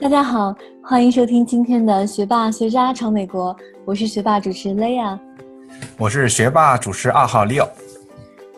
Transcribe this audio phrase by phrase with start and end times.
[0.00, 5.18] 大家好，欢迎收听今天的学霸学渣闯美国，我是学霸主持 Leia，
[5.98, 7.66] 我是学霸主持二号 Leo。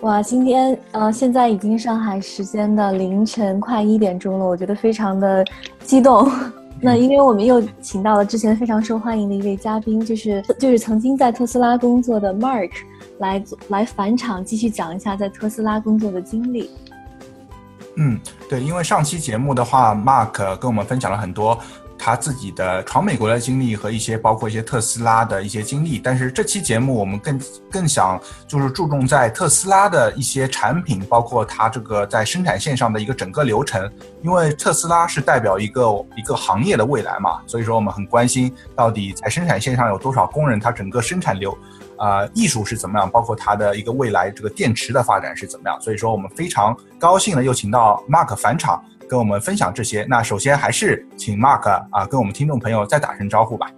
[0.02, 5.42] 哇，今天呃，现在已经上海时间的凌晨快一点钟了，我觉得非常的
[5.82, 6.30] 激动。
[6.78, 12.70] 那因为我们又请到了之前非常受欢迎的一位嘉宾，就是就是曾经在特斯拉工作的 Mark
[13.18, 16.68] 来来返场，继续讲一下在特斯拉工作的经历。
[17.96, 18.18] 嗯，
[18.48, 21.58] 对，因为上期节目的话，Mark 跟我们分享了很多。
[22.02, 27.38] 他自己的闯美国的经历和一些包括一些特斯拉的一些经历，但是这期节目我们更
[27.70, 33.86] 更想就是注重在特斯拉的一些产品，包括它这个在生产线上的一个整个流程，
[34.22, 35.82] 因为特斯拉是代表一个
[36.16, 41.54] 一个行业的未来嘛，所以说我们很关心到底在生产线上有多少工人，它整个生产流，
[42.00, 48.82] 啊，艺术是怎么样，包括它的一个未来这个电池的发展是怎么样，所以说我们非常高兴的又请到 Mark 返场。
[49.08, 50.06] 跟我们分享这些。
[50.08, 53.68] 那首先还是请 Mark 啊，跟我们听众朋友再打声招呼吧。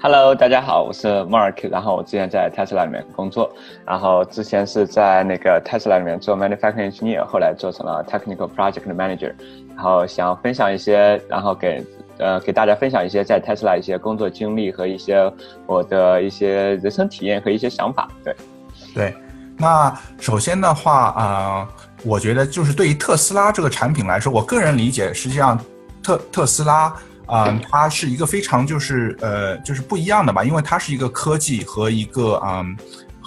[0.00, 1.68] Hello，大家好，我是 Mark。
[1.70, 3.52] 然后我之前在 Tesla 里面工作，
[3.84, 9.34] 然后之前是在那个 Tesla 里面做 Manufacturing Engineer，后来做成了 Technical Project Manager。
[9.76, 11.84] 然后想分享一些，然后给
[12.18, 15.32] 呃给大家分享一些在 Tesla 一些工作经历和一些
[15.66, 18.08] 我的一些人生体验和一些想法。
[18.24, 18.36] 对，
[18.94, 19.14] 对。
[19.56, 21.68] 那首先的话啊。
[22.04, 25.58] 我觉得就是对于特斯拉这个产品来说，我个人理解，实际上
[26.00, 26.94] 特特斯拉
[27.26, 32.76] 啊，它是一个非常就是呃就是不一样的吧，因为它是一个科技和一个嗯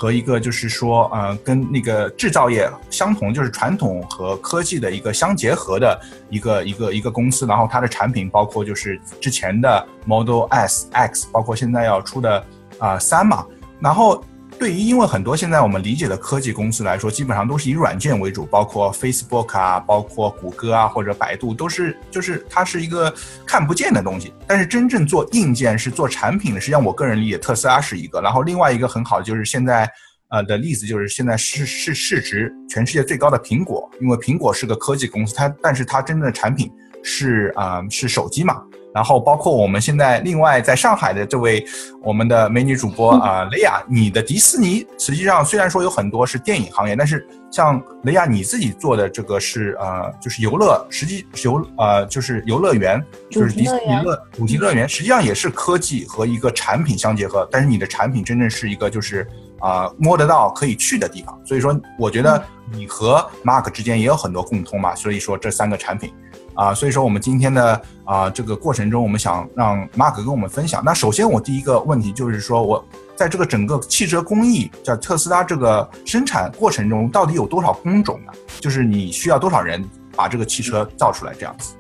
[0.02, 7.46] 和一个就是说呃跟那个制造业相同，就是传统和科技的一个相结合的一个一个一个公司。
[7.46, 12.44] 然后它的产品包括就是之前的 Model S、X，包括现在要出的
[12.80, 13.46] 啊三嘛，
[13.80, 14.24] 然后。
[14.62, 23.12] 对于，因为很多现在我们理解的科技公司来说，基本上都是以软件为主，包括 Facebook 啊，包括谷歌啊，或者百度，都是就是它是一个
[23.44, 24.32] 看不见的东西。
[24.46, 28.22] 但是真正做硬件是做产品的，实际上我个人理解，特斯拉是一个。
[28.22, 29.90] 然后另外一个很好的就是现在
[30.30, 36.72] 呃的例子，就是现在市市市值全世界最高的苹果，因为苹果是个科技公司，它但是它真正的产品
[37.02, 38.62] 是啊是手机嘛。
[38.94, 41.66] 然后包括我们现在另外在上海的这位
[42.04, 59.26] 我们的美女主播啊，雷亚，你的迪士尼实际上虽然说有很多是电影行业，但是像雷亚你自己做的这个是呃就是游乐，实际游呃就是游乐园，就是迪士尼乐主题乐园，实际上也是科技和一个产品相结合，但是你的产品真正是一个就是
[59.60, 66.14] 啊摸得到可以去的地方，所以说我觉得你和 Mark 之间也有很多共通嘛，所以说这三个产品。
[66.54, 70.82] 啊，所以说我们今天的啊这个过程中，我们想让 Mark 跟我们分享。
[70.84, 72.84] 那首先我第一个问题就是说，我
[73.16, 78.32] 在这个整个汽车工艺，叫特斯拉这个生产过程中，到底有多少工种呢？
[78.60, 79.84] 就是你需要多少人
[80.16, 81.74] 把这个汽车造出来这样子？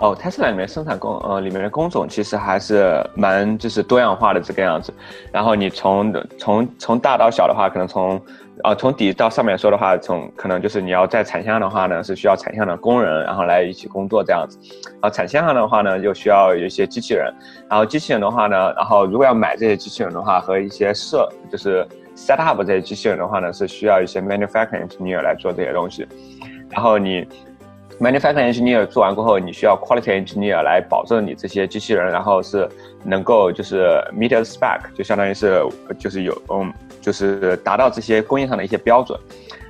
[0.00, 4.94] 哦，特斯拉里面生产工呃里面的工种其实还是蛮就是多样化的这个样子。
[5.32, 8.20] 然后你从从从大到小的话，可能从
[8.64, 14.58] 啊，从底到上面说的话，从可能就是你要在产线上的话呢，是需要产线的工人，然后来一起工作这样子。
[15.00, 17.32] 啊，产线上的话呢，就需要有一些机器人。
[17.68, 21.86] 然后机器人的话呢，然后如果要买这些机器人的话，和一些设就是
[22.16, 26.06] set up 这些机器人的话呢，是需要一些 manufacturing engineer 来做这些东西。
[26.70, 27.26] 然后你
[28.00, 32.68] manufacturing engineer 做完过后，你需要 quality engineer 来保证你这些机器人，然后是
[33.04, 35.62] 能够就是 meet the spec，就相当于是
[35.96, 36.72] 就是有嗯。
[37.00, 39.18] 就是达到这些工业上的一些标准，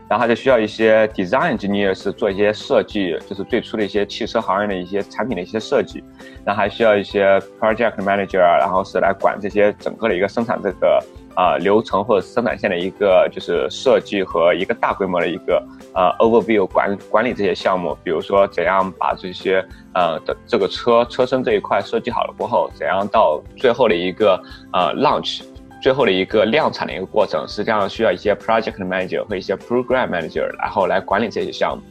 [0.09, 6.03] 然后就需要一些 design engineer 是做一些设计，就是最初的一些汽车行业的一些产品的一些设计，
[6.45, 15.63] 然后还需要一些 project manager，然后是来管这些整个的一个生产这个啊流程或者生产线的一个就是设计和一个大规模的一个
[15.95, 19.63] 呃 overview 管管理这些项目，比如说怎样把这些
[19.93, 25.43] 呃的这个车车身这一块设计好了过后，怎样到最后的一个呃 launch。
[25.81, 31.83] 最后的一个量产的一个过程，实际上需要一些 project manager 和一些 program manager，然后来管理这些项目。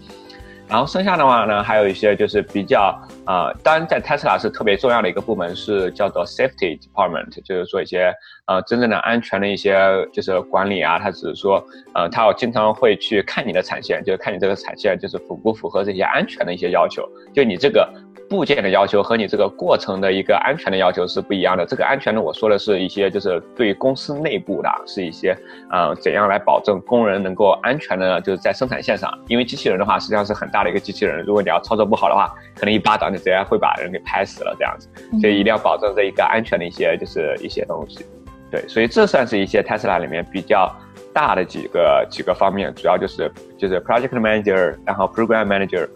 [0.69, 2.93] 然后剩下的话呢，还有一些就是比较
[3.25, 8.13] 呃，当然在 Tesla 是特别重要的一个部门，是叫做 safety department，就是做一些
[8.47, 9.77] 呃真正的安全的一些
[10.11, 10.99] 就是管理啊。
[10.99, 17.89] 他只是说呃，他要经常会去看你的产线，就是看你这个产线就是符不符合这些安全的一些要求，就你这个。
[18.29, 21.65] 部件的要求和你这个过程的一个安全的要求是不一样的。
[21.65, 25.37] 这个安全呢，我说的是一些就是对公司内部的，是一些
[25.71, 29.09] 呃怎样来保证工人能够安全的，就是在生产线上。
[29.27, 34.89] 因为机器人的话，实际上是很大的一个机器人，如果你要操作不好的话，可能一巴掌就直接会把人给拍死了这样子。
[35.21, 38.05] 所以一定要保证这一个安全的一些就是一些东西。
[38.51, 40.69] 对，所以这算是一些 Tesla 里面比较
[41.13, 45.87] 大的几个几个方面，主要就是就是 Project Manager，然后 Program Manager。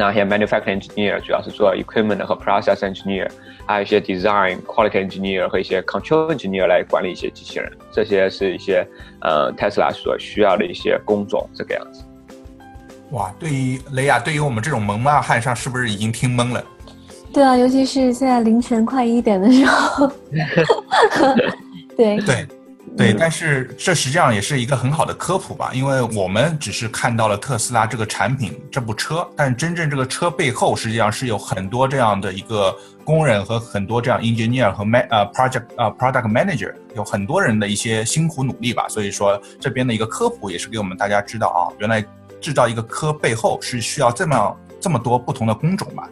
[0.00, 3.28] 然后一些 manufacturing engineer 主要是做 equipment 和 process engineer，
[3.66, 8.82] 还有一些 design quality engineer 和一些 control engineer 来管理一些机器人，这些是一些
[9.20, 12.02] 呃 Tesla 所需要的一些工种，这个样子。
[13.10, 16.64] 哇，对于雷亚，对于我们这种蒙曼汉上，是不是已经听懵了？
[17.30, 20.10] 对啊，尤其是现在凌晨快一点的时候。
[21.94, 22.46] 对对
[22.96, 38.86] 对，但是这实际上也是一个很好的科普吧，因为我们只是看到了特斯拉这个产品这部车，但真正这个车背后实际上是有很多这样的一个工人和很多这样 engineer 和 man 呃 project 呃 product manager，有很多人的一些辛苦努力吧。
[38.88, 42.04] 所以说这边的一个科普也是给我们大家知道啊，原来
[42.40, 46.08] 制造一个车背后是需要这么这么多不同的工种吧。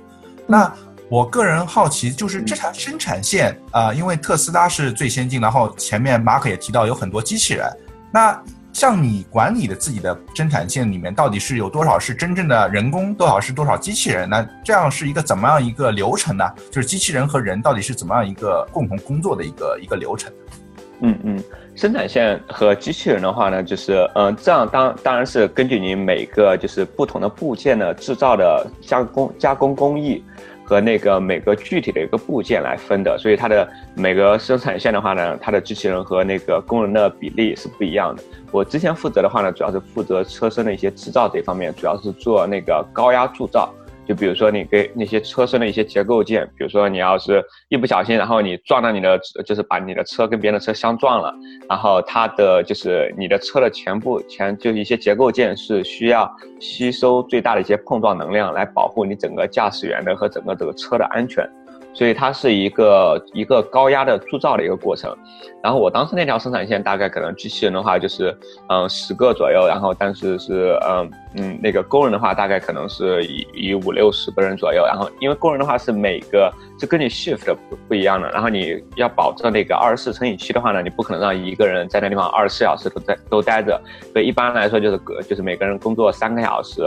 [0.47, 0.73] 那。
[1.11, 7.67] 我个人好奇，就是这条生产线啊，因为特斯拉是最先进，然后前面马可也提到有很多机器人。
[8.13, 8.39] 那
[8.75, 14.29] 像你管理的自己的生产线里面，到底是有多少是真正的人工，多少是多少机器人？
[14.29, 16.45] 那这样是一个怎么样一个流程呢？
[16.71, 20.31] 就是机器人和人到底是怎么样一个共同工作的一个一个流程？
[21.01, 21.43] 嗯嗯，
[21.75, 30.23] 生产线和机器人的话呢，就是嗯，这样当当然是根据你每个就是不同的部件的制造的加工加工工艺。
[30.69, 38.23] 和那个每个具体的一个部件来分的，所以它的每个生产线的话呢，它的机器人和那个工人的比例是不一样的。
[38.53, 43.73] 我之前负责的话呢，主要是负责车身的一些制造这方面，主要是做那个高压铸造。
[44.09, 51.35] 就比如说你给那些车身的一些结构件，比如说你要是一不小心，然后你撞到你的，就是把你的车跟别人的车相撞了，
[51.69, 61.47] 然后它的就是你的车的前部前就是一些结构件是需要吸收最大的一些碰撞能量来保护你整个驾驶员的和整个这个车的安全。
[61.99, 65.13] 所以它是一个一个高压的铸造的一个过程，
[65.61, 68.33] 然后我当时那条生产线大概可能机器人的话就是
[68.69, 77.53] 嗯十个左右，然后但是是嗯嗯那个工人的话大概可能是以以五六十个人左右，然后因为工人的话是每个是根据 shift
[77.89, 83.77] 不一样的，然后你要保证那个二十四乘以七的话呢，你不可能让一个人在那地方二十四小时都在都待着，
[84.13, 86.81] 所以一般来说就是个就是每个人工作三个小时，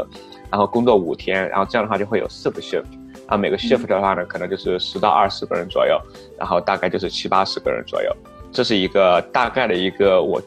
[0.49, 2.85] 然后工作五天，然后这样的话就会有四个 shift。
[3.31, 5.97] 啊，每个 shift 的话呢，可能就是十到二十个人左右，
[6.37, 8.13] 然后大概就是七八十个人左右，
[8.51, 10.41] 这是一个大概的一个我，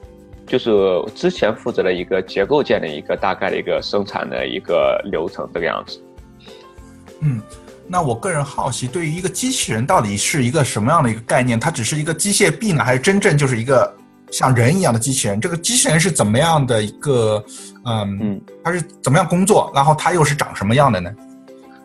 [0.46, 0.70] 就是
[1.14, 5.98] 之前负责的一个结构件的一个大概的一个生产的一个流程这个样子。
[7.20, 7.40] 嗯，
[7.88, 11.58] 那我个人好奇，对于一个机器人到底是一个什么样的一个概念？
[11.58, 13.90] 它只是一个机械臂呢，还是真正就是一个
[14.30, 15.40] 像人一样的机器人？
[15.40, 17.42] 这个机器人是怎么样的一个，
[17.86, 19.72] 嗯嗯，它是怎么样工作？
[19.74, 21.10] 然后它又是长什么样的呢？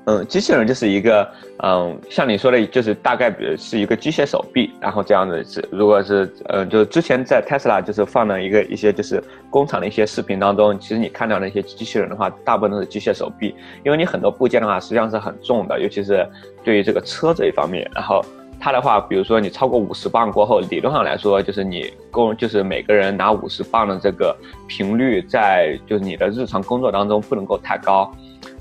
[0.10, 13.54] 嗯，机器人就是一个，嗯，像你说的，就是大概比如是一个机械手臂，然后这样子是，如果是，嗯，就是之前在 Tesla 就是放了一个一些就是工厂的一些视频当中，其实你看到那些机器人的话，大部分都是机械手臂，
[13.86, 16.28] 因为你很多部件的话实际上是很重的，尤其是
[16.64, 18.26] 对于这个车这一方面，然后
[18.60, 24.36] 它的话，比如说你超过五十磅过后，理论上来说就是你工就是每个人拿五十磅的这个
[24.68, 28.12] 频率，在就是你的日常工作当中不能够太高。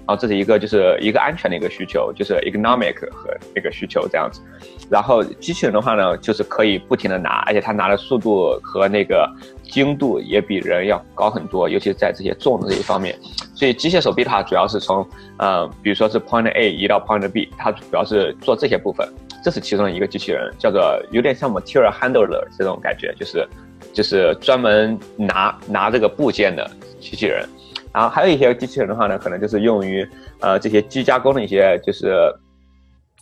[0.08, 4.40] 然后这是一个就是一个安全的一个需求，就是 economic 和那个需求这样子。
[4.88, 9.30] 然后机器人的话呢，就是可以不停的拿，而且它拿的速度和那个
[9.62, 13.14] 精度也比人要高很多，尤其是在这些重的这一方面。
[13.54, 15.06] 所以机械手臂的话，主要是从
[15.36, 19.06] 呃，比如说是 point A 移到 point B，它主要是做这些部分。
[19.44, 20.80] 这是其中一个机器人，叫做
[21.10, 23.46] 有点像 material handler 这种感觉，就是
[23.92, 26.66] 就是专门拿拿这个部件的
[26.98, 27.46] 机器人。
[27.92, 30.06] 然后还有一些机器人的话呢，可能就是用于
[30.40, 32.12] 呃这些机加工的一些，就是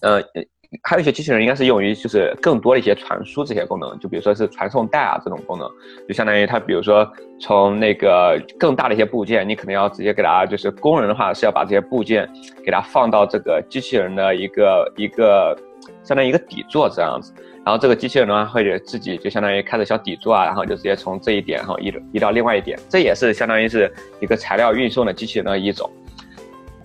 [0.00, 0.20] 呃
[0.82, 5.70] 还有一些机器人应该是用于就是更多的一些传输这些功能，就比如说是传送带啊这种功能，
[6.08, 7.08] 就相当于它比如说
[7.40, 12.28] 从那个更大的一些部件，你可能要直接给它就是工人的话是要把这些部件
[12.64, 15.56] 给它放到这个机器人的一个一个
[16.02, 17.32] 相当于一个底座这样子。
[17.66, 25.90] 然后这个机器人的话，会自己就相当于开着小底座啊，然后就直接从这一点，然后移移到另外一点，这也是相当于是一个材料运送的机器人的一种。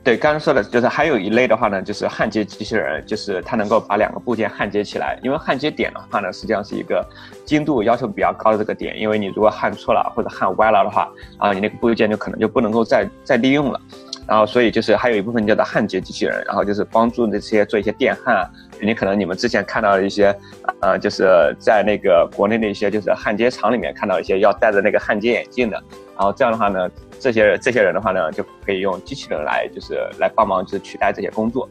[0.04, 5.20] 对，刚刚说的就是还有一类的话呢，就是焊接机器人，就是它能够把两个部件焊接起来。
[5.22, 7.08] 因为焊接点的话呢，实际上是一个
[7.46, 11.08] 精度要求比较高的这个点，因为你如果焊错了或者焊歪了的话，
[11.38, 13.80] 啊，你那个部件就可能就不能够再再利用了。
[14.26, 18.50] 然后，所以就是还有一部分叫做焊接机器人，然后就是帮助那些做一些电焊。
[18.82, 20.36] 你可能你们之前看到的一些，
[20.82, 25.82] 呃，就是在那个国内的一些就是焊接厂里面看到一些要戴着那个焊接眼镜的。
[26.18, 31.70] 然后这样的话呢，这些这些人的话呢，就可以用机器人来就是来帮忙，就是取代这些工作。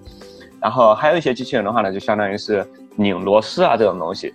[0.60, 4.34] 然后还有一些机器人的话呢，就相当于是拧螺丝啊这种东西。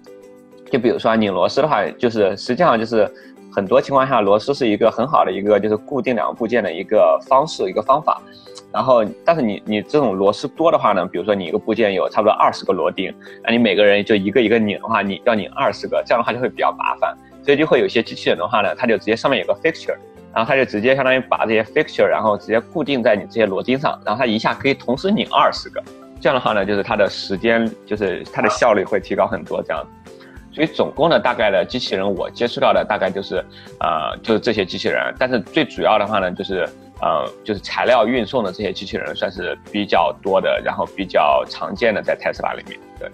[0.72, 3.10] 就比如说拧螺丝的话，就是实际上就是。
[3.54, 8.22] 很多情况下螺丝是一个很好的一个就是固定两个部件的一个方式一个方法。
[8.76, 13.10] 然后，但是你你这种螺丝多的话呢，比如说你一个部件有差不多二十个螺钉，
[13.42, 17.16] 那你每个人就一个一个拧的话，你要拧二十个，这样的话就会比较麻烦。
[17.42, 19.96] 所以就会有些机器人的话呢，它就直接上面有个 fixture，
[20.34, 25.82] 然后它就直接相当于把这些 fixture，然后直接固定在你这些螺钉上，然后它一下可以同时拧二十个。
[26.20, 29.64] 这样的话呢，就是它的时间，就是它的效率会提高很多。
[29.64, 29.82] 这样，
[30.52, 33.36] 所以总共呢，大概的机器人我接触到的大概就是，
[33.80, 35.16] 呃，就是这些机器人。
[35.18, 36.68] 但是最主要的话呢，就是。
[37.02, 42.80] 呃，就是材料运送的这些机器人算是比较多的，然后比较常见的在特斯拉里面。
[42.98, 43.12] 对，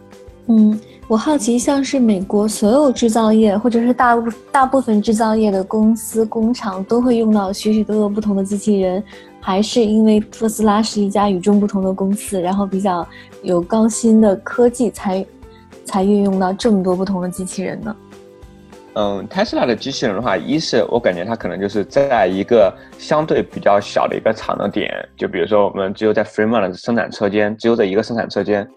[0.47, 9.03] 嗯，我好奇，像是美国所有制造业或者是大部大部分制造业的公司工厂都会用到许许多多不同的机器人，
[9.39, 13.05] 还是因为特斯拉是一家与众不同的公司，然后比较
[13.41, 15.25] 有高新的科技，才
[15.85, 17.95] 才运用到这么多不同的机器人呢？
[18.93, 28.67] 嗯，，Tesla 的机器人的话，一是我感觉它可能就是在一个相对比较小的一个厂的点，就比如说我们只有在 Fremont 的生产车间，只有这一个生产车间，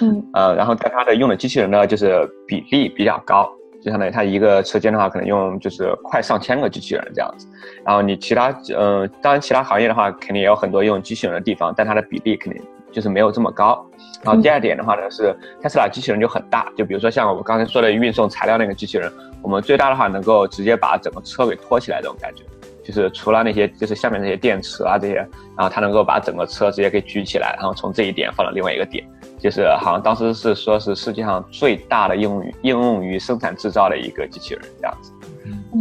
[0.00, 3.50] 嗯，呃，然后但它的用的机器人呢，就是比例比较高，
[3.82, 7.48] 就相当于它一个车间的话，可能用就是快上千个机器人这样子。
[7.84, 12.62] 然后你其他，嗯，当然其他行业的话，肯定也有很多用机器人的地方，但它的比例肯定
[12.94, 13.84] 就是没有这么高。
[14.22, 22.42] 然后第二点的话呢，是特斯拉机器人就很大，就比如说像我刚才说的运送材料那个机器人，我们最大的话能够直接把整个车给拖起来这种感觉，
[22.82, 29.04] 就是除了那些就是下面那些电池啊这些，然后它能够把整个车直接给举起来，然后从这一点放到另外一个点，
[29.38, 35.12] 就是好像当时是说是世界上最大的应用于应用于生产制造的一个机器人这样子，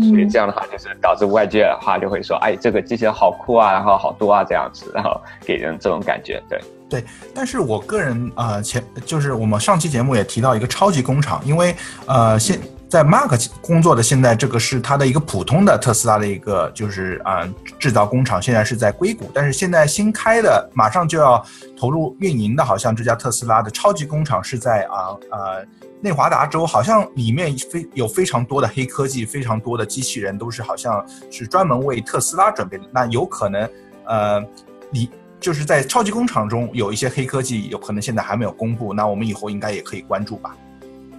[0.02, 6.60] 所以这样的话就是导致外界的话就会说，哎，这个机器人好酷啊，然后好多啊这样子，然后给人这种感觉，对。
[6.90, 21.44] 对，但是我个人呃前就是我们上期节目也提到一个超级工厂，因为呃现在 Mark 工作的现在这个是他的一个普通的特斯拉的一个就是啊制造工厂，现在是在硅谷，但是现在新开的马上就要
[21.76, 25.66] 投入运营的，好像这家特斯拉的超级工厂是在啊呃
[26.04, 33.70] 内华达州，好像里面非有非常多的黑科技，非常多的机器人都是好像是专门为特斯拉准备的，那有可能
[34.06, 34.44] 呃
[34.92, 35.10] 你。
[35.40, 40.56] 就是在超级工厂中有一些黑科技，有可能现在还没有公布，那我们以后应该也可以关注吧。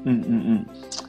[0.04, 0.64] 嗯嗯嗯，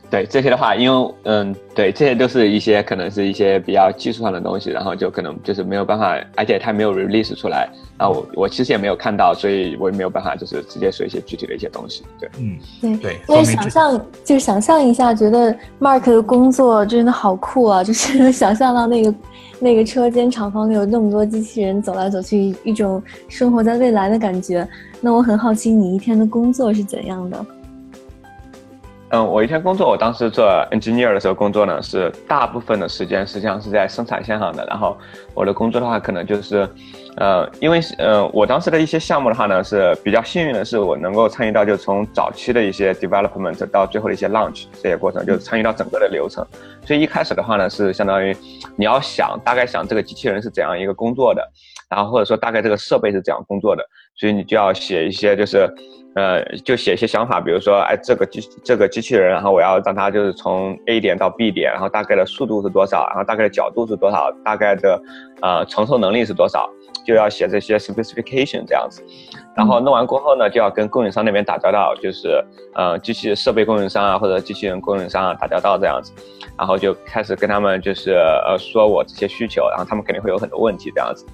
[0.10, 12.04] 对这些的话，因为嗯，对这些都是一些可能是一些比较技术上的东西，然后就可能就是没有办法，而且它没有 release 出来，然后我我其实也没有看到，所以我也没有办法就是直接说一些具体的一些东西。
[12.20, 13.18] 对，嗯，对对。
[13.26, 17.84] 所以想象就是想象一下，觉得 Mark 的工作真的好酷啊！
[17.84, 19.14] 就是想象到那个
[19.60, 24.68] 那个车间厂房里有那么多机器人走来走去，一种生活在未来的感觉。
[25.02, 27.46] 那我很好奇，你一天的工作是怎样的？
[29.16, 34.66] 嗯，我一天工作，我当时做 engineer 的时候工作呢，是大部分的时间实际上是在生产线上的。
[34.66, 34.98] 然后
[35.34, 36.68] 我的工作的话，可能就是，
[37.16, 46.46] 呃，因为呃，我当时的一些项目的话呢，是比较幸运的是，我能够参与到就从早期的一些 development 到最后的一些 launch 这些过程，就是参与到整个的流程。
[46.86, 48.36] 所以一开始的话呢，是相当于
[48.76, 51.42] 你要想大概想这个机器人是怎样一个工作的，
[51.90, 53.84] 然后或者说大概这个设备是怎样工作的，
[54.16, 55.70] 所以你就要写一些就是。
[56.18, 64.98] 呃，就写一些想法，比如说，哎，这个机这个机器人，然后我要让它就是从 A 点到 B 点，然后大概的速度是多少，然后大概的角度是多少，大概的
[65.42, 66.70] 呃承受能力是多少，
[67.06, 69.04] 就要写这些 specification 这样子。
[69.58, 72.42] 然后弄完过后呢，就要跟供应商那边打交道，就是
[72.76, 76.14] 呃机器设备供应商啊或者机器人供应商啊打交道这样子。
[76.58, 78.12] 然后就开始跟他们就是
[78.48, 81.26] 呃说我这些需求，然后他们肯定会有很多问题这样子。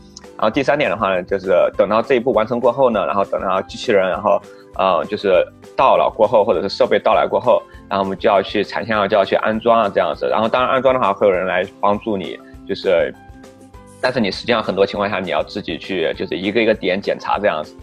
[0.42, 4.42] 然后第三点的话呢，就是等到这一步完成过后呢，然后等到机器人，然后。
[4.76, 5.46] 呃，就是
[5.76, 10.26] 到了过后，或者是设备到来过后，然后我们就要去产线上就要去安装啊，这样子。
[10.30, 13.14] 然后当然安装的话，会有人来帮助你，就是，
[14.02, 17.76] 但是你实际上很多情况下你要自己去，就是一个一个点检查这样子。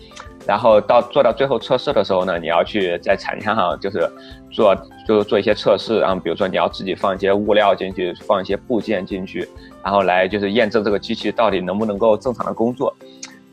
[0.49, 4.11] 然后到做到最后测试的时候呢，你要去在产线上就是
[4.51, 4.75] 做，
[5.07, 6.01] 就是做一些测试。
[6.01, 9.47] 然后比如说你要自己放一些物料进去，放一些部件进去，
[9.85, 12.97] 然后来就是验证这个机器到底能不能够正常的工作。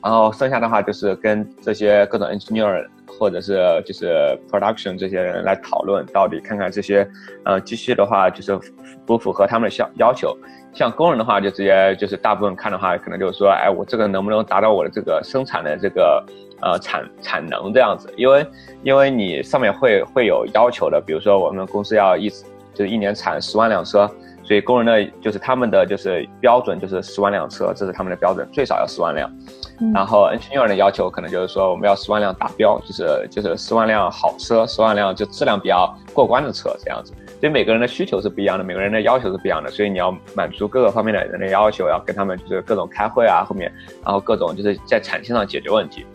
[0.02, 2.88] 然后剩下的话就是跟这些各种 engineer。
[3.18, 7.08] 或者是就是 production 这些人来讨论，到底看看这些，
[7.46, 8.60] 呃，机器的话就是
[9.06, 10.36] 不符合他们的要要求。
[10.74, 16.22] 像工人的话，就直接就是大部分看的话，可能就是说，哎，我这个能不能达到我的这个生产的这个
[16.66, 18.12] 呃产产能这样子？
[18.18, 18.46] 因为
[18.84, 22.28] 因为你上面会会有要求的，比如说我们公司要一
[22.74, 24.10] 就是一年产十万辆车，
[24.44, 29.32] 所以工人的就是他们的就是标准就是十万辆车，这是他们的标准，最少要十万辆。
[29.94, 37.14] 然后 engineer 的要求可能就是说我们要十万辆达标，就是就是十万辆好车，十万辆就质量比较过关的车这样子。
[37.40, 43.72] 所以每个人的需求是不一样的，每个人的要求是不一样的，所以你要满足各个方面的人的要求，要跟他们就是各种开会啊，后面
[44.04, 46.06] 然后各种就是在产线上解决问题。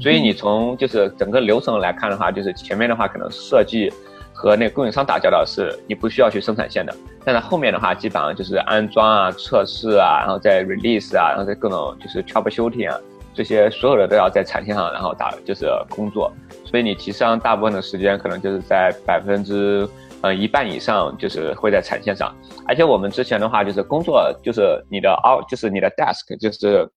[0.00, 3.92] 所以你从就是整个流程来看的话，就是前面的话可能设计
[4.32, 6.94] 和那个供应商打交道是你不需要去生产线的，
[7.24, 12.96] 但是后面的话基本上就是安装啊、测试啊，然后再 release 啊，然后再各种就是 troubleshooting 啊，
[13.34, 16.32] 这些所有的都要在产线上然后打就是工作。
[16.64, 19.88] 所以你其实上大部分的时间可能就是在百分之
[20.22, 22.34] 呃一半以上就是会在产线上，
[22.66, 26.88] 而且我们之前的话就是工作就是你的 out 就是你的 desk 就是。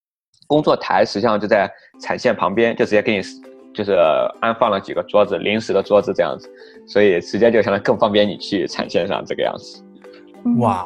[0.48, 3.24] 工作台实际上就在产线旁边，就直接给你
[3.74, 3.96] 就是
[4.42, 6.50] 安放了几个桌子，临时的桌子这样子，
[6.86, 9.82] 所以直接就相当于更方便你去产线上这个样子。
[10.58, 10.86] 哇，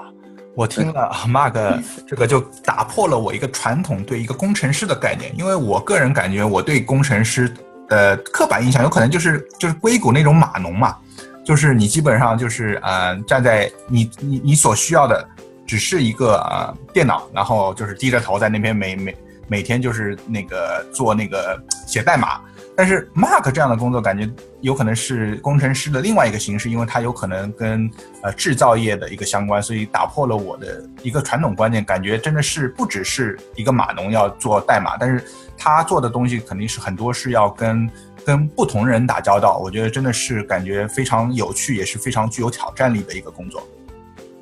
[0.55, 7.51] 我听了 Mark 这个就打破了我一个传统对一个工程师的概念，因为我个人感觉我对工程师
[7.87, 10.95] 的刻板印象有可能就是就是硅谷那种码农嘛，
[11.45, 15.25] 就是你基本上就是呃站在你你你所需要的
[15.65, 19.15] 只是一个呃电脑，然后就是低着头在那边每每。
[19.47, 22.41] 每天就是那个做那个写代码，
[22.75, 24.27] 但是 Mark 这样的工作感觉
[24.61, 27.87] 有可能是工程师的另外一个形式，因为他有可能跟
[28.23, 35.23] 呃制造业的一个相关，所以打破了我的一个传统观念，感觉真的是不只是一个码农要做代码，但是
[35.55, 37.87] 他做的东西肯定是很多是要跟
[38.25, 43.61] 跟不同人打交道，我觉得真的是感觉非常有趣，也是非常具有挑战力的一个工作。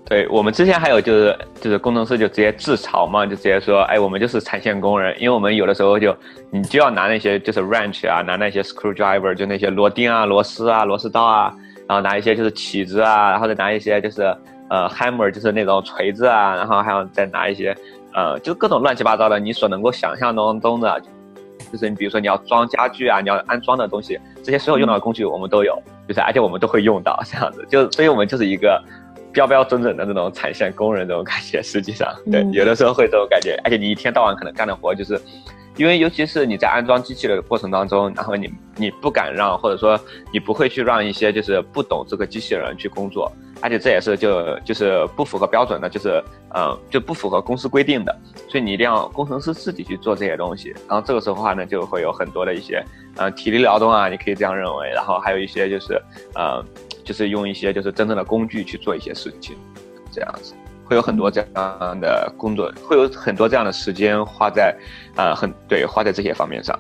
[0.06, 6.16] 对我们之前还有就是就是工程师就直接自嘲嘛，就直接说，哎，我们就是产线工人，因为我们有的时候就
[6.52, 11.54] 你就要拿那些就是 wrench 啊，拿那些 screwdriver，就那些螺钉啊、螺丝啊、螺丝刀啊，
[11.88, 14.24] 然后拿一些就是起子啊，然后再拿一些就是
[14.70, 17.76] 呃 hammer，就是那种锤子啊，然后还要再拿一些
[18.14, 21.02] 呃，就各种乱七八糟的你所能够想象当中的，
[21.74, 25.78] 就是你比如说你要装家具啊，你要安装的东西，这些所有用到的工具我们都有，
[26.08, 28.82] 就是而且我们都会用到这样子，就所以我们就是一个。
[29.34, 35.20] 标标准准的那种产线工人这种感觉，实际上，对，有的时候会这种感觉，而且你一天到晚可能干的活就是，
[35.76, 40.00] 因为尤其是你在安装机器的过程当中，然后你你不敢让，或者说
[40.32, 43.32] 你不会去让一些就是不懂这个机器人去工作，
[43.64, 46.22] 而且这也是就就是不符合标准的，就是
[46.54, 48.14] 嗯就不符合公司规定的，
[48.50, 52.84] 所以你一定要工程师自己去做这些东西，然后这个时候的话呢，就会有很多的一些
[53.16, 56.00] 呃体力劳动啊，你可以这样认为，然后还有一些就是
[56.36, 56.64] 呃。
[57.06, 59.58] 就是用一些就是真正的工具去做一些事情，
[60.10, 60.54] 这样子
[60.86, 64.74] 会有很多这样的工作，会有很多这样的时间花在，
[65.18, 66.80] 呃，很对花在这些方面上。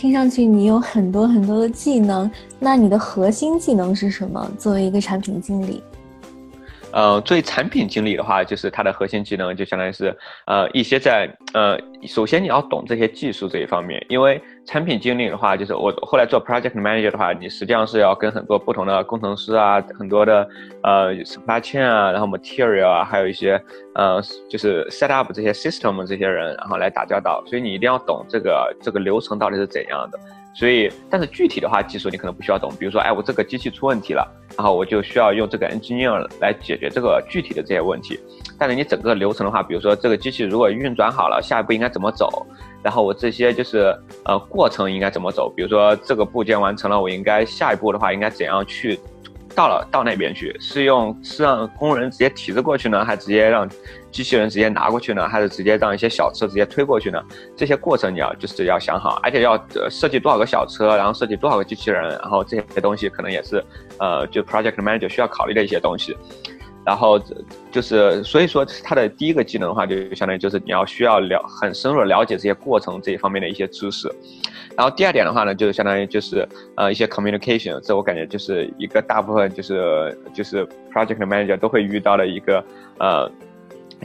[0.00, 4.50] 听上去你有很多很多的技能，那你的核心技能是什么？
[4.58, 5.82] 作为一个产品经理。
[6.92, 20.48] 呃，作为产品经理的话，就是它的核心技能就相当于是，呃，一些在呃，首先你要懂这些技术这一方面，因为产品经理的话，就是我后来做 project manager 的话，你实际上是要跟很多不同的工程师啊，很多的
[20.82, 23.62] 呃 supply chain 啊，然后 material 啊，还有一些
[23.94, 30.18] 呃，就是 set up 这些 system 这些人，然后来打交道，所以你一定要懂这个这个流程到底是怎样的。
[30.52, 32.72] 所以，但是具体的话，技术你可能不需要懂。
[32.78, 38.18] 比如说，哎，我这个机器出问题了，然后我就需要用这个 engineer 来解决这个具体的这些问题。
[38.58, 42.46] 但是你整个流程的话，比如说这个机器如果运转好了，下一步应该怎么走？
[42.82, 45.48] 然后我这些就是呃过程应该怎么走？
[45.54, 48.98] 比如说这个部件完成了，我应该下一步的话应该怎样去？
[49.52, 53.68] 到了到那边去，是用是让工人直接提着过去呢，还直接让
[54.10, 57.22] 机器人直接拿过去呢，还是直接让一些小车直接推过去呢？
[57.56, 63.62] 这些过程你要就是要想好，而且要设计多少个小车，然后设计多少个机器人，然后这些东西可能也是
[63.98, 66.16] 呃，就 project manager 需要考虑的一些东西。
[66.82, 67.20] 然后
[67.70, 74.10] 就是所以说他的第一个技能的话，就相当于就是你要需要了很深入的了解这些过程这一方面的一些知识。
[74.76, 82.64] 然后第二点的话呢，就是相当于就是呃一些 communication，这我感觉就是一个大部分就是就是 project manager 都会遇到的一个
[82.98, 83.30] 呃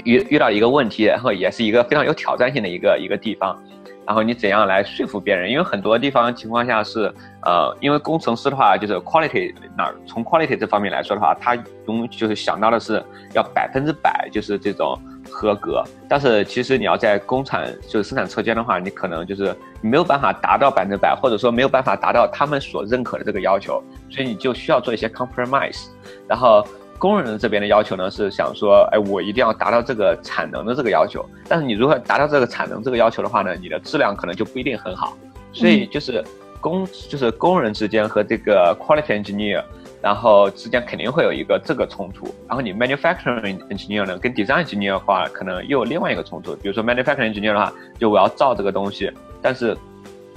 [0.03, 3.57] 遇遇到一个问题，然后也是一个非常有挑战性的一个一个地方。
[4.05, 5.49] 然后你怎样来说服别人？
[5.49, 11.55] 因为很多地方情况下是，呃，因为工程师的话就是 quality 那从 quality 这方面来说的话，他
[11.87, 13.03] 永就是想到的是
[13.33, 14.95] 要百分之百就是这种
[15.27, 15.83] 合格。
[16.07, 23.81] 但是其实你要在工厂就是生产车间的话，你可能就是没有办法达到百分之百，或者说没有办法达到他们所认可的这个要求，
[24.11, 25.87] 所以你就需要做一些 compromise，
[26.27, 26.63] 然后。
[26.97, 31.25] 工人这边的要求呢是想说，哎，我一定要达到这个产能的这个要求。
[31.47, 35.17] 但是你如何达到这个产能这个要求的话呢，你的质量可能就不一定很好。
[35.51, 36.23] 所以就是
[36.59, 39.63] 工就是工人之间和这个 quality engineer，
[40.01, 42.25] 然后之间肯定会有一个这个冲突。
[42.47, 46.55] 然后你 manufacturing engineer 呢，跟 design engineer 的话，可能又有另外一个冲突。
[46.55, 49.77] 比如说 manufacturing engineer 的话，就我要造这个东西，但是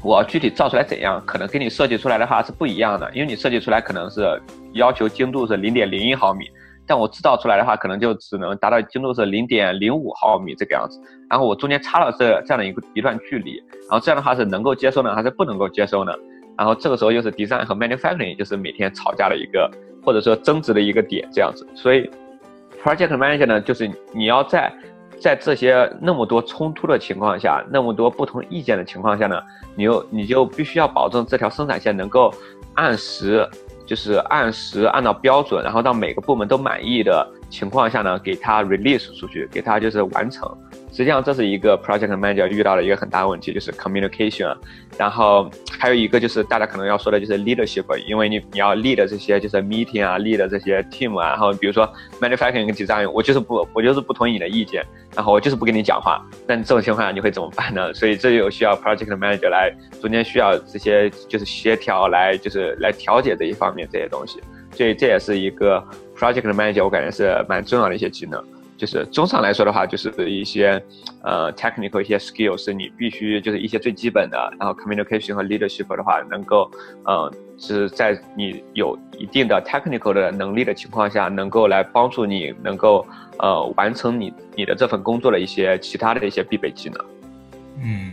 [0.02, 4.40] 我具体造出来怎样，可能跟你设计出来的话是不一样的，因为你设计出来可能是
[4.72, 6.50] 要求精度是零点零一毫米。
[6.86, 10.98] 但我制造出来的话，可能就只能达到精度是零点零五毫米这个样子。
[11.28, 16.12] 然后我中间差了这这样的一个一段距离，然后这样的话是能够接受呢，还是不能够接受呢？
[16.56, 19.70] 然后这个时候又是 design 和 manufacturing 就是每天吵架的一个
[20.02, 21.66] 或者说争执的一个点这样子。
[21.74, 22.10] 所以
[22.82, 24.72] project manager 呢，就是你要在
[25.20, 29.40] 在这些那么多冲突的情况下，那么多不同意见的情况下呢，
[29.74, 32.32] 你又你就必须要保证这条生产线能够
[32.74, 33.48] 按时。
[33.86, 40.46] 就是按时按照标准，然后让每个部门都满意的情况下呢，给它 release 出去，给它就是完成。
[40.98, 44.52] 实际上这是一个 project manager 遇到了一个很大问题，就是 communication。
[44.98, 51.28] 然后还有一个就是大家可能要说的就是 leadership，因为你你要 lead 这些就是 meeting 啊，lead 这些 team 啊。
[51.28, 51.88] 然后比如说
[52.20, 54.84] manufacturing 跟 design，我就是不我就是不同意你的意见，
[55.14, 56.20] 然后我就是不跟你讲话。
[56.48, 57.94] 那你这种情况下你会怎么办呢？
[57.94, 64.40] 所以这就需要 project manager 来中间需要这些就是协调来就是来调节这一方面这些东西。
[64.72, 65.80] 所以这也是一个
[66.18, 68.44] project manager 我感觉是蛮重要的一些技能。
[68.78, 70.80] 就是中上来说的话，就是一些，
[71.22, 76.70] 呃，technical 一些 skills 是你必须就是一些最基本的，然后 communication 和 leadership 的话，能够，
[77.04, 83.04] 呃，是在你有一定的 technical 的能力的情况下，能够来帮助你能够，
[83.40, 87.04] 呃，完成你你的这份工作的一些其他的一些必备技能。
[87.82, 88.12] 嗯，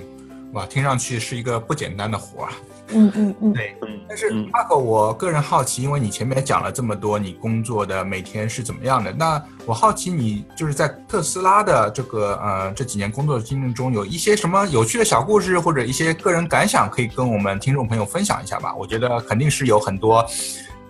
[0.53, 2.51] 哇，听上去是一个不简单的活啊。
[2.89, 3.75] 嗯嗯嗯，对，
[4.07, 9.11] 但是 Mark，我个人好奇，因为你前面讲了这么多，你工作的每天是怎么样的？
[9.11, 18.75] 那我好奇你就是在特斯拉的这个呃这几年工作的经历中，有一些什么有趣的小故事或者一些个人感想，可以跟我们听众朋友分享一下吧？
[18.75, 20.25] 我觉得肯定是有很多，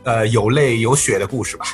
[0.04, 1.66] 呃有泪有血的故事吧。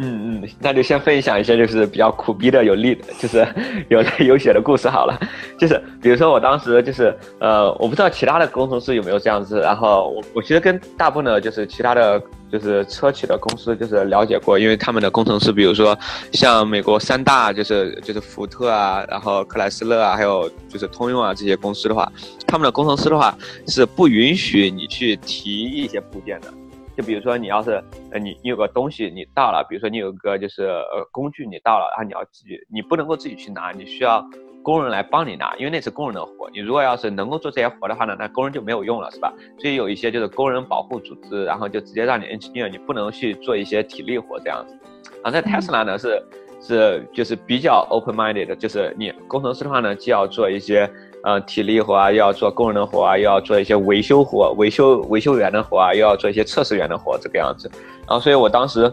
[0.00, 3.44] 嗯嗯，那就先分享一些就是比较苦逼的、有利的，就是
[3.90, 5.18] 有 有血的故事好了。
[5.58, 9.60] 就是比如说我当时就是呃，我不知道其他的工程师有没有这样子。
[9.60, 15.98] 然后我我其实跟大部分的就是其他的就是车企的公司就是了解过，因为他们的工程师，比如说
[16.32, 22.08] 像美国三大就是就是福特啊，然后克莱斯勒啊，还有就是通用啊这些公司的话，
[22.46, 26.54] 他们的工程师的话是不允许你去提一些部件的。
[26.98, 27.80] 就比如说，你要是
[28.10, 34.20] 呃，你你有个东西你到了，比如说你有个就是呃工具你到了，然后你要自己，你不能够自己去拿，你需要
[34.64, 36.50] 工人来帮你拿，因为那是工人的活。
[36.50, 39.32] 你如果要是能够做这些活的话呢，那工人就没有用了，是吧？
[39.60, 44.76] 所以有一些就是工人保护组织，然后就直接让你 engineer，你不能去做一些体力活这样子。
[45.22, 46.20] 然后在 Tesla 呢是
[46.60, 50.90] 是就是比较 open minded 的，就是你工程师的话呢，既要做一些。
[51.24, 57.70] 呃，体力活啊，又要做工人的活啊，又要做一些维修活，维修维修员的活啊，又要做一些测试员的活，这个样子。
[58.06, 58.90] 然后，所以我当时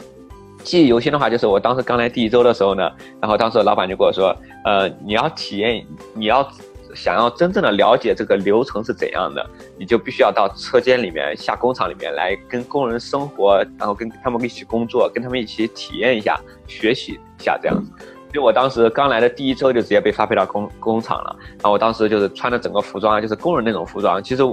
[0.64, 6.48] 记忆犹新的话，就是我当时刚来第一周的时候呢，然后当时老板就跟我说，呃，你要体验，你要
[6.96, 9.46] 想要真正的了解这个流程是怎样的，
[9.78, 17.92] 你就必须要到车间里面、下工厂里面来跟工人生活，然后跟他们一起工作，跟他们一起体验一下、学习一下这样子。
[18.36, 24.44] 就我当时刚来的第一周就直接被发配到工工厂了，然后我当时就是穿的整个服装就是工人那种服装，其实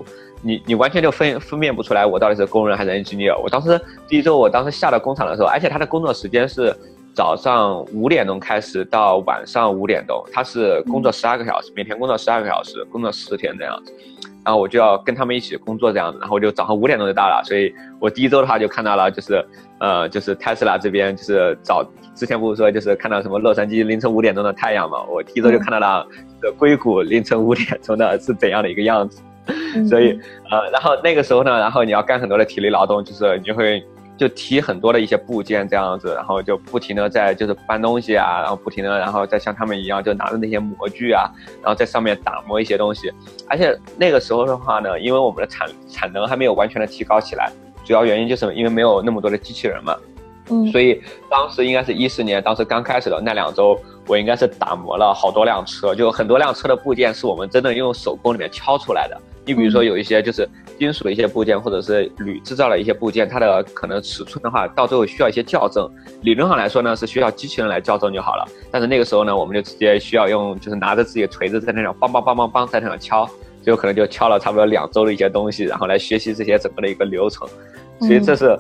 [0.40, 3.36] 你你完全就分分辨不出来我到底是工人还是 engineer。
[3.42, 6.72] 我当时第一周我当时下到工厂的时候，而且他的工作时间是
[7.12, 13.92] 早上五点钟开始到晚上五点钟，他是工作十二个小时，每天工作十二个小时，工作十天这样子，
[14.44, 19.44] 然后我就要跟他们一起工作这样子，然后我就早上五点钟就到了，所以我第一周的话就看到了就是
[19.78, 21.84] 呃就是 Tesla 这边就是早。
[22.14, 25.02] 之前不是说就是看到什么洛杉矶凌晨五点钟的太阳嘛？
[25.04, 26.06] 我第一周就看到了
[26.42, 29.22] 的硅谷凌晨五点钟的是怎样的一个样子，
[29.88, 30.10] 所以
[30.50, 33.82] 呃，然后那个时候呢，然后你要干很多的体力劳动，就是你会
[34.22, 41.28] 就提很多的一些部件这样子，然后就不停的在就是搬东西啊，然后不停的然后再像他们一样就拿着那些模具啊，
[41.60, 43.12] 然后在上面打磨一些东西，
[43.48, 47.50] 而且那个时候的话呢，因为我们的产产能还没有完全的提高起来，
[47.84, 49.96] 主要原因就是因为没有那么多的机器人嘛。
[50.70, 59.16] 所以当时应该是一四年，当时刚开始的那两周，我应该是打磨了好多辆车，就很多辆车的部件是我们真的用手工里面敲出来的。
[59.44, 65.90] 你比如说有一些就是金属的一些部件，或者是铝制造的一些部件，它的可能尺寸的话，到最后需要一些校正。
[66.20, 68.46] 理论上来说呢，是需要机器人来校正就好了。
[68.70, 73.28] 但是那个时候呢，我们就直接需要用，就是拿着自己的锤子在那上梆梆梆梆梆在那上敲，
[73.62, 77.48] 最后可能就敲了差不多两周的一些东西，然后来学习这些整个的一个流程。
[78.00, 78.56] 所以这是。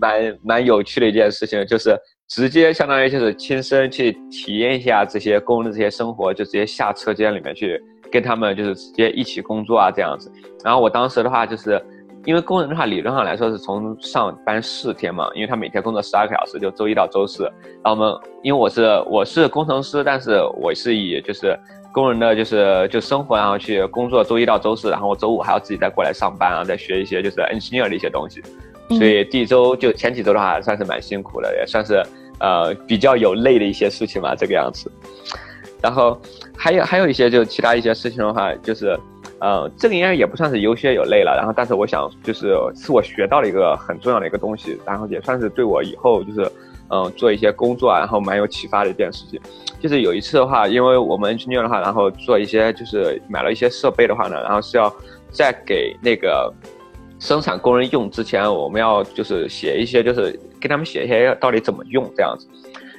[0.00, 1.96] 蛮蛮有趣的一件事情，就是
[2.28, 10.30] 直接相当于就是亲身去体验一下这些工人的这些生活，就直接下车间里面去跟他们就是直接一起工作啊这样子。
[10.64, 11.82] 然后我当时的话就是
[12.24, 17.44] 因为工人的话，理论上来说是从上班四天嘛，因为他每天工作十二个小时，就周一到周四。
[17.84, 21.58] 然后我们，因为我是我是工程师，但是我是以就是
[21.92, 28.40] 工人的就是就生活，然后去工作，周一到周四，然后我周五还要自己再过来上班，然后再学一些就是 engineer 的一些东西。
[28.96, 32.02] 所以第一周就前几周的话，算是蛮辛苦的，也算是
[32.38, 34.90] 呃比较有累的一些事情嘛，这个样子。
[35.82, 36.20] 然后
[36.56, 38.98] 还有还有一些就其他一些事情的话，就是。
[39.38, 46.48] 呃，这个应该也不算是有血有泪了，然后但是我想就是是我学到了一个很重要的一个东西，然后也算是对我以后就是，
[46.90, 49.40] 嗯，做一些工作啊，然后蛮有启发的一件事情。
[49.80, 54.94] 就是有一次的话，因为我们 engineer 的话，然后做一些就是买了一些设备的话呢，然后是要
[55.32, 56.52] 再给那个
[57.22, 62.48] 生产工人用之前，我们要就是写一些就是给他们写一些到底怎么用这样子。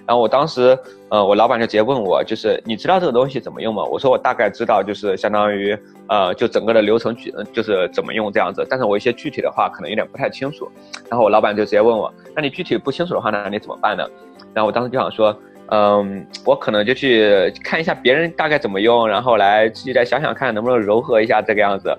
[0.08, 0.78] 然后我当时，
[1.10, 3.84] 呃，我老板就直接问我，就是你知道这个东西怎么用吗？
[3.84, 8.66] 我说我大概知道，就是相当于，呃，就整个的流程具，就是怎么用这样子。
[8.70, 10.72] 但是我一些具体的话可能有点不太清楚。
[11.10, 14.08] 然后我老板就直接问我，那你具体不清楚的话，那你怎么办呢？
[14.54, 21.94] 然后我当时就想说，嗯，我可能就去看一下别人大概怎么用，然后来自己再想想看能不能柔和一下这个样子。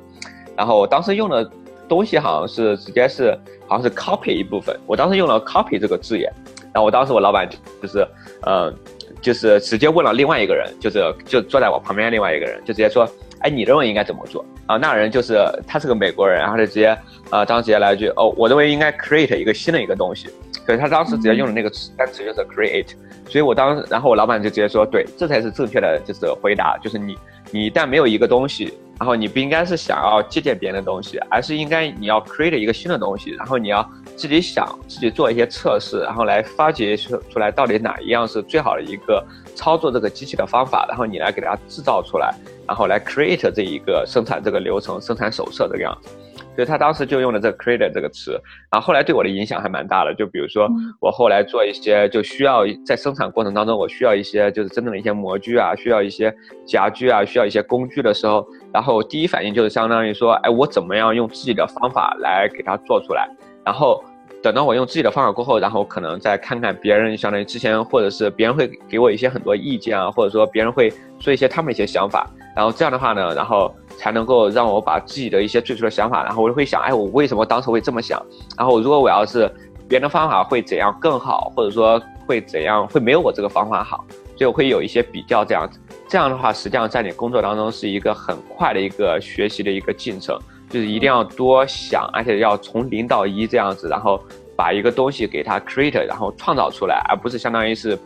[0.57, 1.51] 然后我当时用的
[1.89, 6.33] 东西好像是直接是好像是 copy 一部分，我当时用了 copy 这个字眼。
[6.73, 7.49] 然后我当时我老板
[7.81, 8.05] 就是，
[8.43, 8.75] 呃，
[9.23, 13.09] 就是直接问了另外一个人，就是就坐在我旁边另外一个人，就直接说，
[13.43, 14.45] 哎，你认为应该怎么做？
[14.67, 16.99] 啊，那人就是他是个美国人，然后就直接，
[17.31, 20.29] 呃，当时直接来一句，哦，我认为应该 create 一个新的一个东西，
[20.67, 22.89] 所以他当时直接用的那个词单词就是 create，
[23.29, 27.17] 所以我当，然后我老板就直接说，对，这才是正确的，就是回答，就是你
[27.53, 28.77] 你一旦没有一个东西。
[28.99, 39.25] 然后你不应该是想要借鉴别人的东西，而是应该你要 create 一个新的东西，然后你要自己想自己做一些测试，然后来发掘出出来到底哪一样是最好的一个
[39.57, 42.33] 操作这个机器的方法，然后你来给它制造出来，
[42.67, 46.11] 然后来 create 这一个生产这个流程生产手册这个样子。
[46.55, 48.41] 所以他当时就用了这个 creator 这个词，
[48.71, 50.15] 然后后来对我的影响还蛮大的。
[50.15, 50.69] 就比如说
[51.01, 56.35] 我后来做一些就需要在生产过程当中，我需要一些就是真正的一些模具啊，需要一些
[56.67, 63.29] 夹具啊，需要一些工具的时候，然后第一反应就是相当于说，哎，我怎么样用自己的方法来给它做出来？
[63.65, 64.03] 然后
[64.43, 73.75] 等到我用自己的方法过后，然后可能再看看别人，相当于之前或者是别人会给我一些很多意见啊，或者说别人会说一些他们一些想法，然后这样的话呢，然后。
[73.97, 78.21] 才能够让我把自己的一些最初的想法，然后我就会想，哎，我为什么当时会这么想？
[78.57, 79.51] 然后如果我要是
[79.89, 84.05] 别人的方法会怎样更好，或者说会怎样会没有我这个方法好，
[84.37, 85.79] 所以我会有一些比较这样子。
[86.09, 90.39] 这样的话，实际上在你工作当中是一个很快的一个学习的一个进程，
[90.71, 94.21] 就是一定要多想，而且要从零到一这样子，然后
[94.57, 97.99] 把一个东西给它 create，然后创造出来，而不是相当于是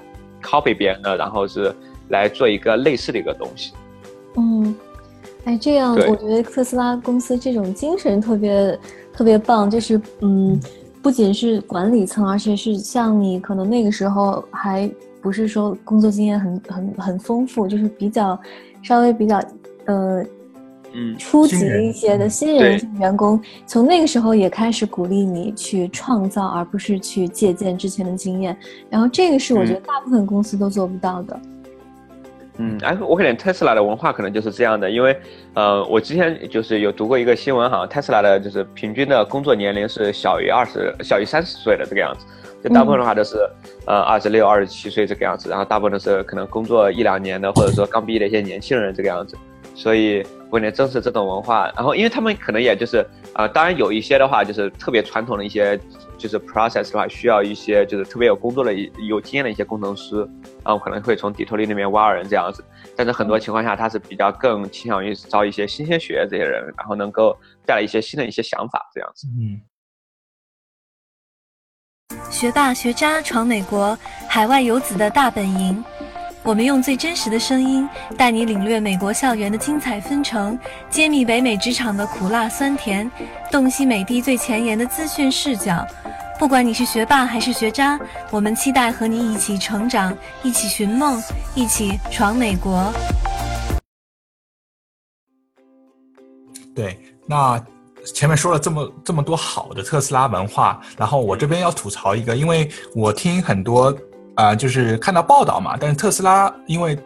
[0.42, 1.74] copy 别人的，然后是
[2.09, 3.72] 来做一个类似的一个东西。
[4.37, 4.74] 嗯。
[5.48, 8.78] 哎，这样我觉得特斯拉公司这种精神特别
[9.14, 10.61] 特别棒，就是嗯，
[11.00, 14.90] 不仅是管理层，而且是像你可能那个时候还
[15.22, 18.38] 不是说工作经验很很很丰富，就是比较
[18.82, 19.40] 稍微比较
[19.87, 20.22] 呃
[20.92, 28.54] 嗯初级一些的新人员工，从那个时候也开始鼓励你去创造，而不是去借鉴之前的经验。
[28.90, 31.40] 然后这个是我觉得大部分公司都做不到的。
[31.42, 31.58] 嗯，
[32.59, 32.79] 嗯。
[32.83, 35.18] 哎，我感觉特斯拉的文化可能就是这样的，因为，
[35.55, 42.27] 呃，我之前就是有读过一个新闻，好像特斯拉的就是平均的工作年龄是小于二十，小于三十岁的这个样子，
[42.62, 43.37] 就大部分的话都是，
[43.87, 49.37] 呃，二十六、二十七岁这个样子，然后大部分都是可能工作一两年的，或者说刚毕业的一些年轻人这个样子，
[49.75, 55.78] 所以我感觉正视这种文化，然后因为他们可能也就是，啊，当然有一些的话就是特别传统的一些。
[56.18, 60.16] 就是 process 的话，需要一些就是特别有工作的、有经验的一些工程师，
[60.64, 62.64] 然后可能会从底特律那边挖人这样子。
[62.96, 69.28] 但是很多情况下，他是比较更倾向于招一些新鲜血液这些人，然后能够带来一些新的一些想法这样子。
[69.28, 69.62] 嗯。
[72.28, 73.96] 学霸学渣闯美国，
[74.28, 75.84] 海外游子的大本营。
[76.44, 83.11] 我们用最真实的声音，带你领略美国校园的精彩纷呈，揭秘北美职场的苦辣酸甜，
[83.51, 85.87] 洞悉美帝最前沿的资讯视角。
[86.38, 87.98] 不管你是学霸还是学渣，
[88.31, 91.20] 我们期待和你一起成长，一起寻梦，
[91.55, 92.90] 一起闯美国。
[96.74, 97.62] 对，那
[98.14, 103.94] 前面说了这么这么多好的特斯拉文化，然后我这边要吐槽一个，因为我听很多。
[104.38, 106.96] 啊，就是看到报道嘛，但是特斯拉因为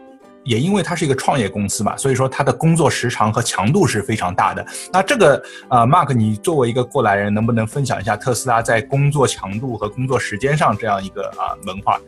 [0.43, 4.63] 也因为它是一个创业公司嘛，所以说它的工作时长和强度是非常大的。
[4.91, 11.99] 那这个呃，Mark，你作为一个过来人，能不能分享一下特斯拉在工作强度和工作时间上这样一个啊文化？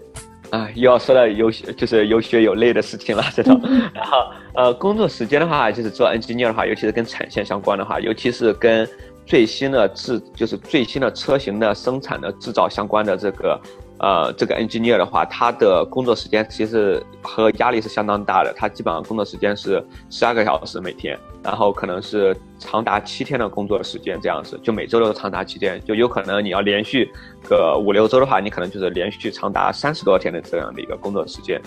[0.51, 3.59] 啊，又要说到有就是有血有泪的事情了这种。
[3.95, 4.17] 然后
[4.53, 8.87] 呃，工作时间的话，就是做 engineer 的话，尤其是跟产线相关的话，尤其是跟
[9.25, 13.59] 最新的制，就是最新的车型的生产的制造相关的这个。
[13.97, 18.53] 呃，这个 engineer 的话，他的工作时间其实和压力是相当大的。
[18.53, 27.09] 他基本上工作时间是十二个小时每天，然后可能是长达七天的工作时间这样子，就每周都长达七天，就有可能你要连续
[27.47, 31.61] 个五六周的话，你可能就是连续长达三十多天的这样的一个工作时间。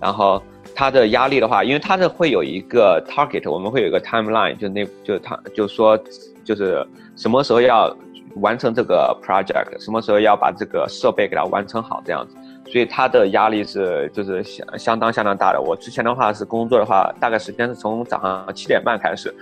[0.00, 0.42] 然后
[0.74, 5.98] 他的压力的话，因为他是会有一个 target，我们会有一个 timeline，就那就他就说
[6.42, 6.86] 就是
[7.16, 7.94] 什么时候要。
[8.36, 12.36] 完成这个 project，什么时候要把这个设备给它完成好这样子，
[12.70, 15.60] 所以他的压力是就是相相当相当大的。
[15.60, 19.34] 我之前的话是工作的话，大概时间是从早上七点半开始，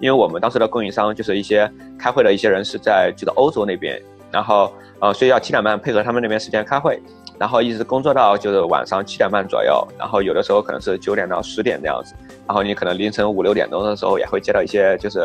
[0.00, 7.00] 因为我们当时的供应商就是一些开会的一些人是在就在欧洲那边，然后呃，所以要七点半配合他们那边时间开会。
[7.40, 12.14] 然后一直工作到就是晚上七点半左右，然后有的时候可能是九点到十点这样子，
[12.46, 15.20] 然后你可能凌晨五六点钟的时候也会接到一些就是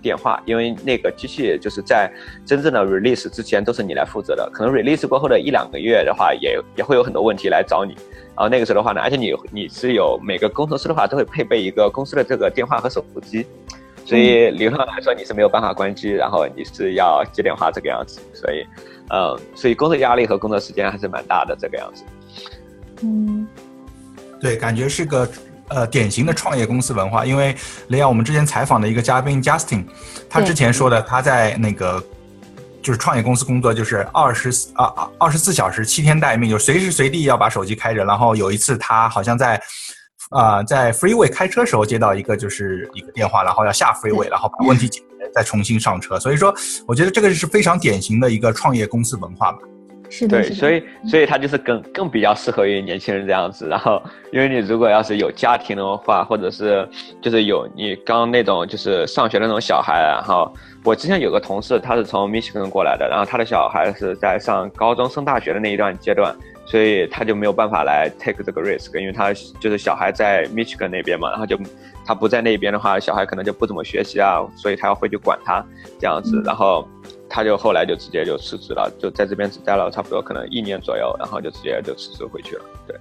[0.00, 2.10] 电话，因为那个机器就是在
[2.46, 7.92] 真正的 release 之前都是你来负责的，可能 release 过后的一两个月的话也也会有很多问题来找你，
[8.34, 13.46] 然后那个时候的话呢，而且你你是有每个工程师的话都会配备一个公司的这个电话和手扶机，
[14.06, 18.64] 所以理论上来说你是没有办法关机，然后你是要接电话这个样子，所以。
[19.10, 22.04] 嗯，所以工作压力和工作时间还是蛮大的，这个样子。
[23.02, 23.46] 嗯，
[24.40, 25.28] 对，感觉是个
[25.68, 27.24] 呃典型的创业公司文化。
[27.24, 27.56] 因为
[27.88, 29.84] 雷亚，我们之前采访的一个嘉宾 Justin，
[30.28, 32.02] 他之前说的他在那个
[32.82, 38.04] 就是创业公司工作，就是二十四啊二十四小时七天待命，就随时随地要把手机开着。
[38.04, 39.60] 然后有一次他好像在
[40.30, 45.06] 啊在 Freeway 开车时候接到一个就是一个电话，然后要下 Freeway，然后把问题解决。
[45.34, 46.54] 再重新上车，所以说，
[46.86, 49.58] 我觉得这个是非常典型的一个创业公司文化吧。
[50.08, 53.68] 是的，对，所以，所以它就是更更比较适合于年轻人这样子。
[53.68, 56.88] 然后，因为你如果要是有家庭的话，或者是
[57.20, 60.50] 就是有你刚那种就是上学的那种小孩，然后
[60.82, 66.34] 我之前有个同事，他是从 Michigan 过来的，然后他的小孩是在上高中升大学的那一段阶段，
[66.70, 71.58] 所以他就没有办法来 take 这个 risk，因为他就是小孩在 Michigan 那边嘛，然后就。
[72.06, 75.62] 他不在那边的话，小孩可能就不怎么学习啊，所以他要回去管他
[76.00, 76.88] 这样子，然后
[77.28, 82.64] 他就后来就直接就辞职了，就在这边只待了差不多可能一年左右，然后就直接就辞职回去了。
[82.86, 82.96] 对，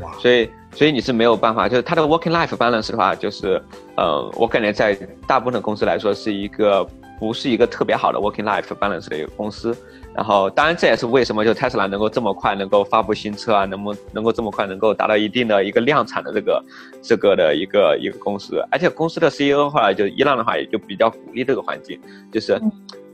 [0.00, 3.62] 哇，所以所以你是没有办法，就是他的 working life balance 的话，就是
[3.98, 4.94] 呃，我感觉在
[5.26, 6.82] 大部分的公司来说是一个
[7.18, 9.76] 不是一个特别好的 working life balance 的一个公司。
[10.16, 16.64] 然后，当然这也是为什么就特斯拉能够这么快能够发布新车啊，能不能够这么快能够达到一定的一个量产的这个
[17.02, 22.00] 这个的一个一个公司，而且公司的 CEO 的话，就伊朗的话也就比较鼓励这个环境，
[22.32, 22.58] 就是，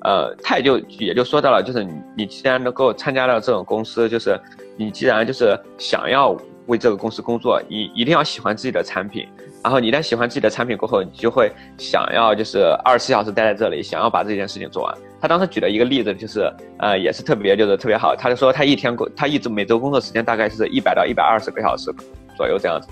[0.03, 4.38] 呃，他也就也就说到了，就是你你既然能够参加到这种公司，就是
[4.77, 6.37] 你既然就是想要
[6.69, 9.27] 为这个公司工作，你一定要喜欢自己的产品。
[9.65, 14.97] 然后你一旦喜欢自己的产品过后，你就会想要就是二十四小时待在这里，想要把这件事情做完。
[15.23, 18.17] 他当时举了一个例子，就是呃也是特别就是特别好。
[18.17, 21.95] 他就说他一天工他一直每周工作时间大概是一百到一百二十个小时
[22.37, 22.89] 左右这样子。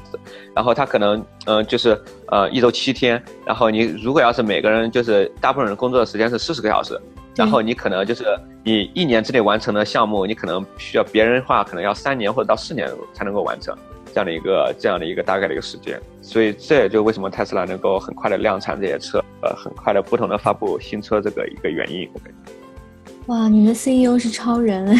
[0.54, 3.20] 然后他可能嗯就是呃一周七天。
[3.44, 6.96] 然后你如果要是每个人就是大部分人工作的时间是四十个小时，
[7.34, 8.24] 然后你可能就是
[8.62, 13.76] 你一年之内完成的项目，你可能需要别人话可能要三年或者到四年才能够完成。
[14.12, 22.08] 这样的一个这样的一个大概的一个时间，所以这也就为什么特斯拉能够很快的量产这些车，呃，很快的不同的发布新车这个一个原因。
[23.26, 24.98] 哇，你的 CEO 是超人，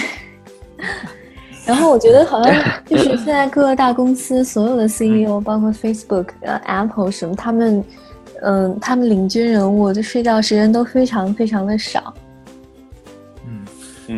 [1.67, 2.55] 然后我觉得好像
[2.87, 7.85] 就是现在各个大公司所有的 CEO， 包括 Facebook、呃 Apple 什么，他们，
[8.43, 12.15] 嗯，他们领军人物就睡觉时间都非常非常的少。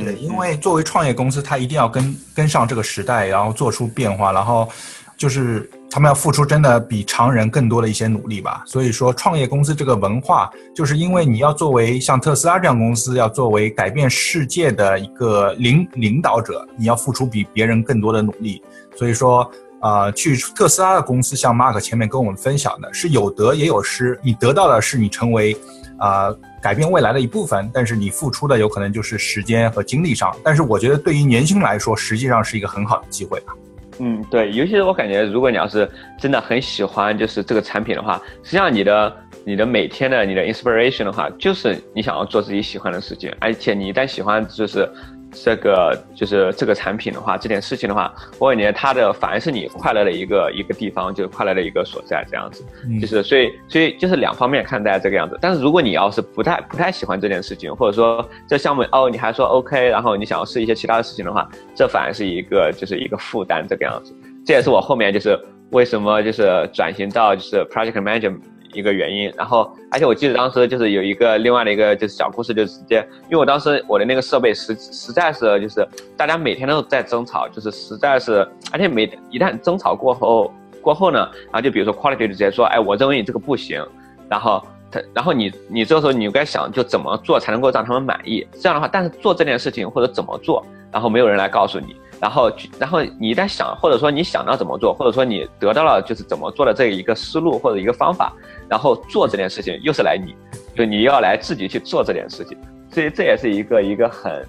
[0.01, 4.69] 对，因为作为创业公司，它一定要跟跟上这个时代，然后做出变化，然后
[5.17, 8.63] 就是他们要付出真的比常人更多的一些努力吧。
[8.67, 18.63] 所以说，创业公司这个文化，就是因为你要作为像特斯拉这样公司，要作为改变世界的一个领领导者，你要付出比别人更多的努力。
[18.97, 19.51] 所以说，
[19.81, 24.19] 呃，去特斯拉的公司，像 Mark 前面跟我们分享的，是有得也有失。
[24.23, 25.57] 你得到的是你成为。
[25.99, 30.35] 啊，改变未来的一部分，但是你付出的有可能就是时间和精力上。
[30.43, 33.55] 但是我觉得对于年轻人来说，实际上是一个很好的机会吧。
[33.99, 44.89] 嗯，对，尤其是我感觉，如果你要是真的很喜欢就是这个产品的话，实际上你的你的每天的你的 inspiration 的话，就是你想要做自己喜欢的事情，而且你一旦喜欢，就是。
[45.33, 52.65] 这个就是这个产品的话，这件事情的话，我感觉它的反而是你快乐的一个一个地方，就是快乐的一个所在，这样子，
[53.01, 55.39] 就是所以所以就是两方面看待这个样子。
[55.41, 64.15] 但是如果你要是不太不太喜欢这件事情，或者说这项目哦你还说 OK，然后你想要试一些其他的事情的话，这反而是一个就是一个负担这个样子。
[64.45, 65.39] 这也是我后面就是
[65.71, 68.37] 为什么就是转型到就是 project manager。
[68.73, 69.33] 一个原因。
[69.37, 83.85] 然后，而且我记得当时就是有一个另外的一个就是小故事，就是直接，因为我当时我的那个设备实实在是就是大家每天都在争吵，就是实在是，而且每一旦争吵过后过后呢，然后就比如说 quality 就直接说，哎，我认为你这个不行，
[84.29, 91.97] 然后他，然后你你这个时候你就该想就怎么做才能够让他们满意，这样的话，但是做这件事情或者怎么做，然后没有人来告诉你。
[92.23, 98.33] 然后，然后你在想，或者说你想到怎么做，或者说你得到了就是怎么做的这一个思路或者一个方法，
[98.69, 100.33] 然后做这件事情又是来你，
[100.77, 102.57] 就你要来自己去做这件事情，
[102.93, 104.47] 所以这也是一个一个很，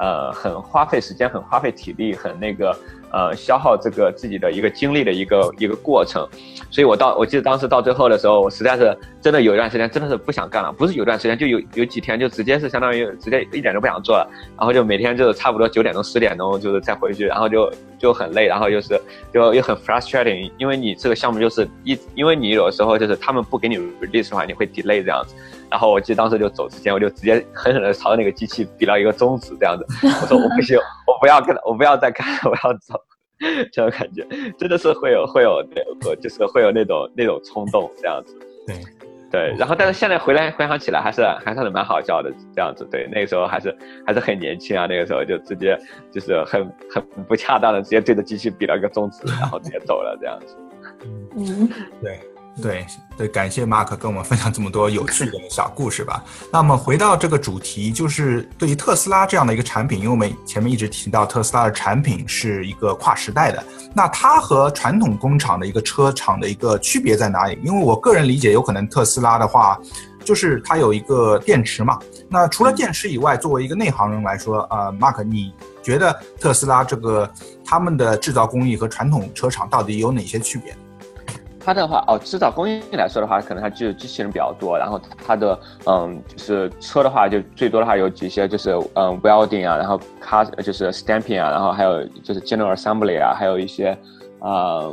[0.00, 2.76] 呃，很花费时间、很花费体力、很那个。
[3.12, 6.26] 呃，消耗这个自己的一个精力的一个一个过程，
[6.70, 18.98] 所以我到我记得当时到最后的时候，我实在是真的有一段时间真的是不想干了，不是有段时间就有有几天就直接是相当于直接一点都不想做了，然后就每天就是差不多九点钟十点钟就是再回去，然后就就很累，然后又是
[19.32, 25.34] 就又很 frustrating，因为你这个项目就是一因为你有的时候就是他们不给你 release 的话，你会 delay 这样子，
[25.72, 33.00] 然后我记得当时就走之前我就直接狠狠的朝着那个机器比了一个中指这样子， 我说我不行，我不要跟我不要再干，我要走。
[33.72, 34.22] 这种感觉
[34.58, 38.76] 真的是会有会有那就是会有那种那种冲动这样子，对。
[39.32, 43.74] 对，然后但是现在回来回想起来还是还是蛮好笑的这样子，对，那个时候还是
[44.06, 45.74] 还是很年轻啊，那个时候就直接
[46.12, 50.56] 就是很很不恰当的直接对着机器比了一个中指，然后直接走了这样子，
[51.38, 51.66] 嗯，
[52.02, 52.20] 对。
[52.60, 52.86] 对
[53.16, 56.22] 对，感谢 Mark 跟我们分享这么多有趣的小故事吧。
[56.52, 67.58] 那么回到这个主题，就是对于特斯拉这样的一个产品，因为我们前面一直提到特斯拉的产品是一个跨时代的，那它和传统工厂的一个车厂的一个区别在哪里？
[67.62, 69.78] 因为我个人理解，有可能特斯拉的话，
[70.22, 71.98] 就是它有一个电池嘛。
[72.28, 77.30] 那除了电池以外，作为一个内行人来说，呃，Mark，你觉得特斯拉这个
[77.64, 80.76] 他们的制造工艺和传统车厂到底有哪些区别？
[81.64, 84.76] 它的话哦，制造工艺来说的话，可能它就是机器人比较多。
[84.76, 93.96] 然后它的嗯，就是车的话，就最多的话有几些，就是嗯，welding 啊，然后 car 就是 stamping 啊，然后还有就是 general assembly 啊，还有一些
[94.40, 94.92] 呃，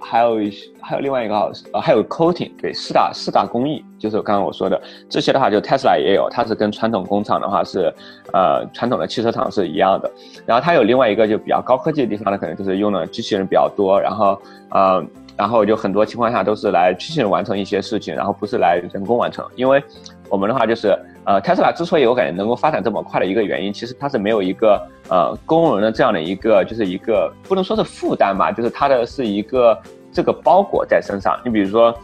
[0.00, 1.34] 还有一些还有另外一个
[1.72, 4.80] 呃，还有 coating，对，四大四大工艺，就是刚刚我说的
[5.10, 7.92] 这些的话，就 Tesla 也有，它是跟传统工厂的话是
[8.32, 10.08] 呃传统的汽车厂是一样的。
[10.46, 14.40] 然后它有另外一个就比较高科技的地方呢，可能就是用的机器人比较多，然后
[14.70, 15.04] 呃。
[15.36, 19.44] 然后就很多情况下都是来机器人完成一些事情，然后不是来人工完成。
[19.54, 19.82] 因为
[20.28, 29.78] 我们的话就是，呃，特斯拉之所以我感觉能够发展这么快的一个原因，其实它是没有一个呃工人的这样的一个，就是一个不能说是负担吧，就是它的是一个
[30.10, 31.38] 这个包裹在身上。
[31.44, 31.94] 你比如说。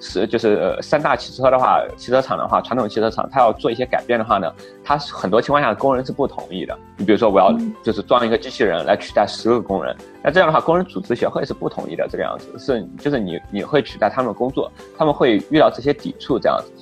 [0.00, 4.50] 是，就是三大汽车的话，汽车厂的话，传统汽车厂，它要做一些改变的话呢，
[4.82, 6.76] 它很多情况下工人是不同意的。
[6.96, 12.08] 你比如说，我要就是装一个机器人来取代十个工人，那这样的话，工人组织协会是不同意的。
[12.10, 16.72] 这个样子是，就是你你会取代他们的工作，他们会遇到这些抵触这样子。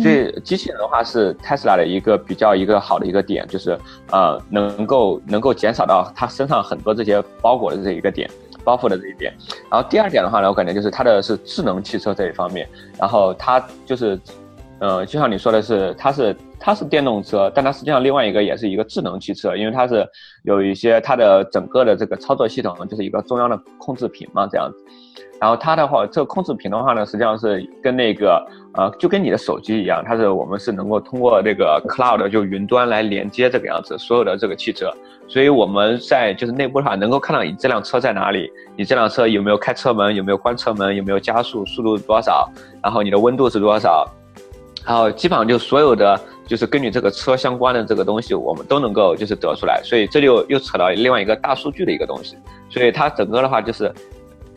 [0.00, 3.76] 所以机器人的话是 Tesla 的一个比较一个好的一个点，就是
[4.12, 8.30] 呃能够能够减少到他身上很多这些包裹的这一个点。
[8.64, 9.32] 包袱的这一点，
[9.70, 14.18] 然后第二点的话呢，我感觉就是它的是智能汽车这一方面，然后它就是，
[14.78, 20.06] 呃，就像你说的是，它是它是电动车，但它实际上另外一个也是一个智能汽车，因为它是
[20.42, 24.84] 有一些它的整个的这个操作系统就是一个中央的控制屏嘛，这样子。
[25.40, 34.92] 然后它的话，这个控制屏的话呢，实际上是跟那个呃，就跟你的手机一样，它是我们是能够通过这个 cloud 就云端来连接这个样子所有的这个汽车。
[35.26, 42.46] 所以我们在就是内部的话，能够看到你这辆车在哪里，你这辆车有没有开车门，有没有关车门，有没有加速，速度多少，
[42.82, 44.06] 然后你的温度是多少，
[44.84, 49.80] 然后基本上就所有的就是跟你这个车相关的这个东西，我们都能够就是得出来。
[49.82, 52.36] 所以这就又扯到另外一个大数据的一个东西。
[52.68, 53.90] 所以它整个的话就是。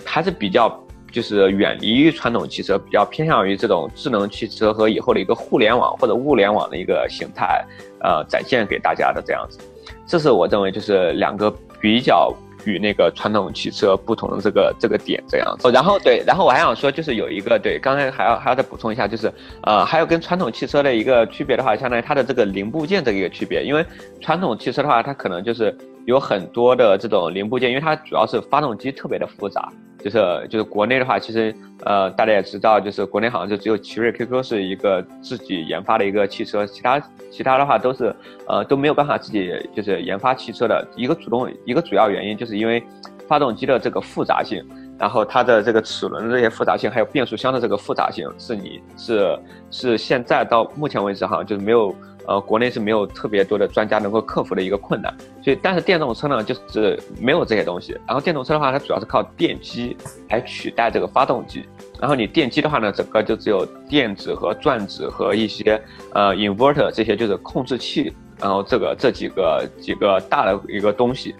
[0.05, 7.63] 还是比较就是远离于传统汽车，比较偏向于这种智能汽车和以后的一个互联网或者物联网的一个形态，
[7.99, 9.59] 呃，展现给大家的这样子。
[10.07, 12.33] 这是我认为就是两个比较
[12.65, 15.69] 与那个传统汽车不同的这个这个点这样子。
[15.71, 19.31] 然后对，然后我还想说就是有一个对，刚才还要还要再补充一下，就是
[19.63, 23.85] 呃，还有跟传统汽车的一个区别的话，相当于它的这个零部件这一个区别，因为
[24.19, 25.75] 传统汽车的话，它可能就是
[26.05, 29.69] 有很多的这种零部件，因为它主要是发动机特别的复杂。
[30.03, 37.01] 就是就是国内的话，其实呃大家也知道，就是国内好像就只有奇瑞 QQ 是一个自己研发的一个汽车，其他
[37.31, 38.13] 其他的话都是
[38.47, 42.83] 呃都没有办法自己就是研发汽车的一个主动一个主要原因，就是因为
[43.27, 44.61] 发动机的这个复杂性，
[44.99, 49.39] 然后它的这个齿轮的这些复杂性，还有变速箱的这个复杂性，是你是
[49.71, 51.95] 是现在到目前为止哈就是没有。
[52.27, 55.13] 呃，国内是没有特别多的专家能够克服的一个困难，
[55.43, 57.93] 所以但是电动车呢，就是没有这些东西。
[58.07, 59.95] 然后电动车的话，它主要是靠电机
[60.29, 61.65] 来取代这个发动机，
[61.99, 65.81] 然后你电机的话呢，整个就只有电子和转子和一些
[66.13, 71.35] 呃 inverter 这些就是控制器，然后这个这几个几个大的一个东西。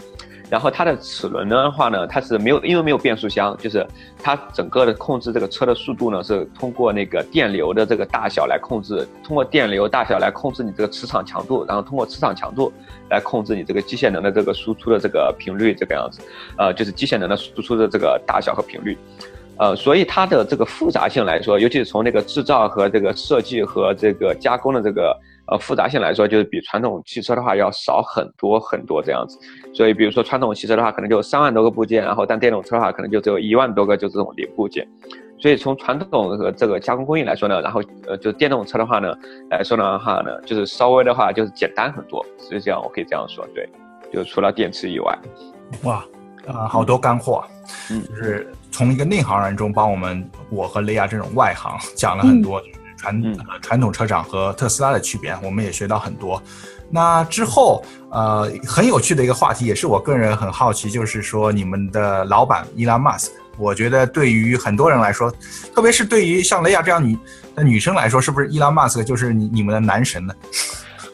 [0.54, 3.84] 然后它的齿轮的话呢，它是没有，因为没有变速箱，就是
[4.22, 12.72] 它整个的控制这个车的速度呢，是通过那个电流的这个大小来控制，通过电流大小来控制你这个磁场强度，然后通过磁场强度
[13.10, 16.22] 来控制你这个机械能的这个输出的这个频率，这个样子，
[16.56, 18.96] 呃，就是机械能的输出的这个大小和频率，
[19.58, 25.20] 呃，所以它的这个复杂性来说，尤其是从那个制造和这个设计和这个加工的这个。
[25.54, 29.38] 呃，复杂性来说，就是比传统汽车的话要少很多很多这样子。
[29.72, 34.88] 所以，比如说传统汽车的话，可能就三万多个部件，然后但电动车的话，可能就只有一万多个就这种零部件。
[35.38, 39.14] 所以从传统和这个加工工艺来说呢，然后呃，就电动车的话呢
[39.52, 42.26] 来说的话呢，就是稍微的话就是简单很多。
[42.40, 43.70] 所以这样我可以这样说，对，
[44.12, 45.20] 就除了电池以外，
[45.84, 46.04] 哇，
[46.48, 47.44] 啊，好多干货，
[47.92, 52.60] 嗯，就是从一个内行人中帮我们我和雷亚这种外行讲了很多。
[53.04, 56.42] 传传统车厂和特斯拉的区别，我们也学到很多。
[56.90, 65.30] 那之后，呃，很有趣的一个话题，也是我个人很好奇，就是说你们的老板伊拉马斯，我觉得对于很多人来说，
[65.76, 67.18] 特别是对于像雷亚这样女
[67.56, 70.34] 的女生来说，是不是伊拉马斯就是你你们的男神呢？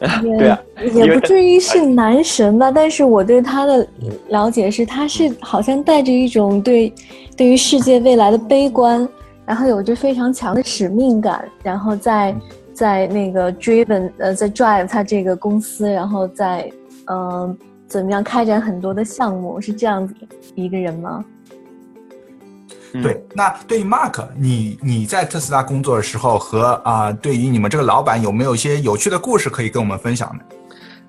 [0.38, 0.58] 对啊，
[0.94, 3.86] 也不至于是男神吧，但是我对他的
[4.28, 6.92] 了解是，他是好像带着一种对
[7.36, 9.06] 对于世界未来的悲观。
[9.50, 12.32] 然后有着非常强的使命感，然后在
[12.72, 16.70] 在那个 driven 呃在 drive 他这个公司，然后在
[17.06, 20.14] 嗯怎么样开展很多的项目，是这样子
[20.54, 21.24] 一个人吗？
[22.92, 30.44] 对，那对于 Mark，你你在特斯拉工作的时候和啊，对于你们这个老板有没有一些有趣的故事可以跟我们分享呢？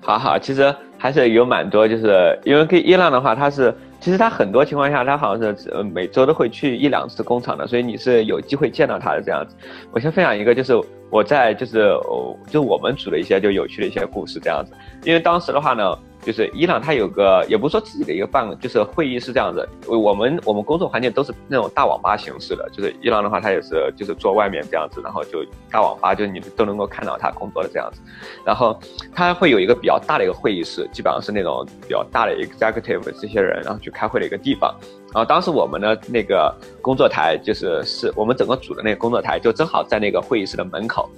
[0.00, 3.72] 好好，其实还是有蛮多，就是因为跟伊朗的话，他是。
[4.02, 9.54] 其实他很多情况下，他好像是呃每周都会去一两次工厂的，所以你是有机会见到他的这样子。
[9.92, 10.74] 我先分享一个，就是
[11.08, 11.78] 我在就是
[12.08, 14.72] 哦，就我们组的一些就有趣的一些故事这样子。
[15.04, 15.96] 因为当时的话呢。
[16.22, 19.68] 就是伊朗，它有个也不是说自己的一个办，就是会议是这样子。
[19.88, 22.68] 我们我们工作环境都是那种大网吧形式的。
[22.72, 28.00] 就是伊朗的话，它也是就是坐外面这样子，然后就大网吧，就是你都能够看到他工作的这样子。
[28.44, 28.78] 然后
[29.12, 34.72] 他会有一个比较大的一个会议室，基本上是那种比较大的 executive 这些人，然后去开会的一个地方。
[35.12, 41.10] 然后当时我们的那个工作台，就是是我们整个组的那个工作台，就正好在那个会议室的门口。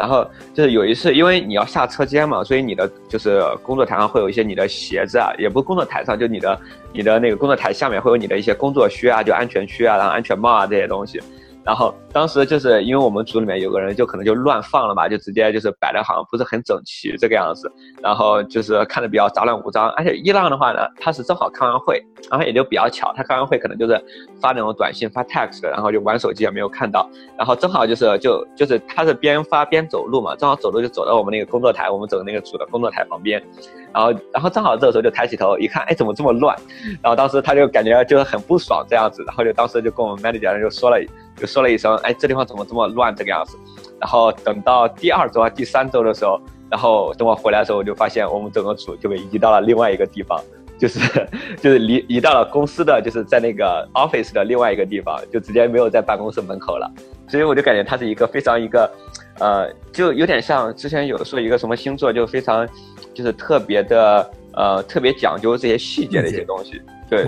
[0.00, 6.58] 然后就是有一次，因为你要下车间嘛，所以你的就是工作台上会有一些你的鞋子啊，也不是工作台上，就你的
[6.94, 11.20] 你的那个工作台下面会有你的一些工作靴啊，就安全靴啊，然后安全帽啊这些东西。
[11.62, 17.70] 然后当时就是因为我们组里面有个人就可能就乱放了吧，就直接就是摆的好像不是很整齐这个样子，
[18.02, 19.90] 然后就是看的比较杂乱无章。
[19.90, 24.02] 而且伊朗的话呢，他是正好开完会，然后也就比较巧，他开完会可能就是
[24.40, 33.40] 发那种短信发 text，然后就玩手机也没有看到，然后正好就是就就是他是边发边走路嘛，正好走路就走到我们那个工作台，我们走的那个组的工作台旁边，
[33.92, 36.56] 然后然后正好这个时候就抬起头一看，哎怎么这么乱？
[37.02, 40.98] 然后当时他就感觉就是很不爽这样子，然后就当时就跟我们 manager 就说了。
[41.40, 43.56] 就说了一声，哎，这地方怎么这么乱这个样子？
[43.98, 50.38] 然后等到第二周啊、第三周的时候，然后等我回来的时候，我就发现我们整个组就被移到了另外一个地方，
[50.78, 51.00] 就是
[51.60, 56.90] 就是离移到了公司的，就是在那个 office 的另外一个地方，就直接没有在办公室门口了。
[57.28, 58.90] 所以我就感觉它是一个非常一个，
[59.38, 62.68] 呃，就有点像之前有的说一个什么星座，就非常
[63.14, 67.24] 就是特别的，呃，特别讲究这些细节的一些东西，对。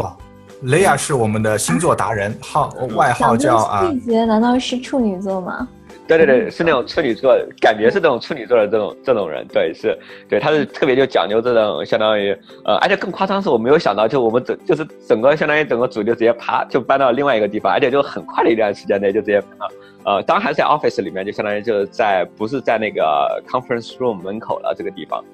[0.63, 3.89] 雷亚是我们的星座达人，号外号叫啊。
[3.91, 5.67] 细节难道是处女座吗？
[6.07, 9.99] 对对对，是那种处女座，感觉是这种处女座的这种这种人，对，是，
[10.29, 19.69] 对，他是特别就讲究这种，相当于呃，而且更夸张是我没有想到，就我们整就是整个相当于整个组就直接啪就搬到另外一个地方，而且就很快的一段时间内就直接搬到，
[20.05, 25.25] 呃，当然还是在 office 里面，就相当于就是在不是在那个 conference room 门口了这个地方，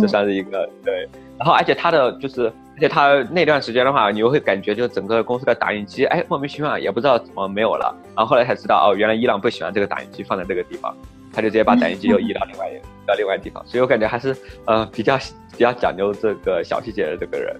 [0.00, 1.08] 这算是一个对，
[1.38, 2.52] 然后而且他的就是。
[2.76, 7.96] 而且他那段时间的话，你又会感觉就整个公司的打印机，哎，莫名其妙也不知道怎么没有了。
[8.14, 10.94] 然后后来才知道，哦，原来伊朗不喜欢这个打印机放在这个地方，
[11.32, 13.64] 他就直接把打印机又移到另外一个 到另外地方。
[13.66, 15.16] 所以我感觉还是呃比较
[15.52, 17.56] 比较讲究这个小细节的这个人。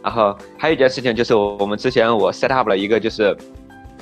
[0.00, 3.36] 然后还有一件事情就是我们之前我 set up 了一个就是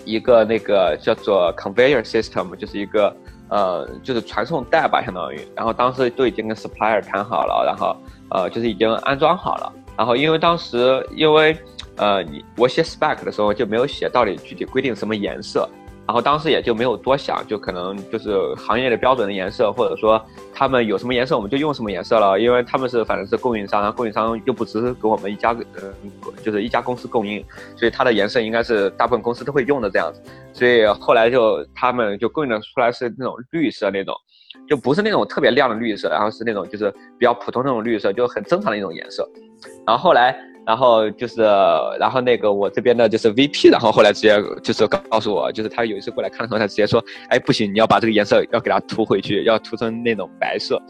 [0.05, 3.14] 一个那个叫做 conveyor system，就是一个
[3.48, 5.40] 呃就是传送带吧相当于。
[5.55, 7.96] 然后当时都已经跟 supplier 谈好了，然后
[8.30, 9.72] 呃就是已经安装好了。
[9.96, 11.55] 然后，因为当时，因为，
[11.96, 15.68] 呃，你我写 spec 的时候就没有写到底具体规定什么颜色，
[16.11, 20.20] 然后当时也就没有多想，就可能就是行业的标准的颜色，或者说
[20.52, 25.94] 他们有什么颜色我们就用什么颜色了，因为他们是反正是供应商，然后供应商又不只是给我们一家，呃，
[26.42, 27.44] 就是一家公司供应，
[27.76, 30.20] 所以它的颜色应该是大部分公司都会用的这样子，
[30.52, 34.12] 所以后来就他们就供应的出来是那种绿色那种，
[34.68, 36.90] 就不是那种特别亮的绿色，然后是那种就是
[37.20, 39.24] 比较普通那种绿色，就很正常的一种颜色，
[39.86, 40.36] 然后后来。
[40.70, 41.42] 然后就是，
[41.98, 50.80] 然后那个我这边的就是 VP，然后后来直接就是告诉我，就是他有一次过来看的时候，他直接说，哎，不行，你要把这个颜色要给它涂回去，要涂成那种白色，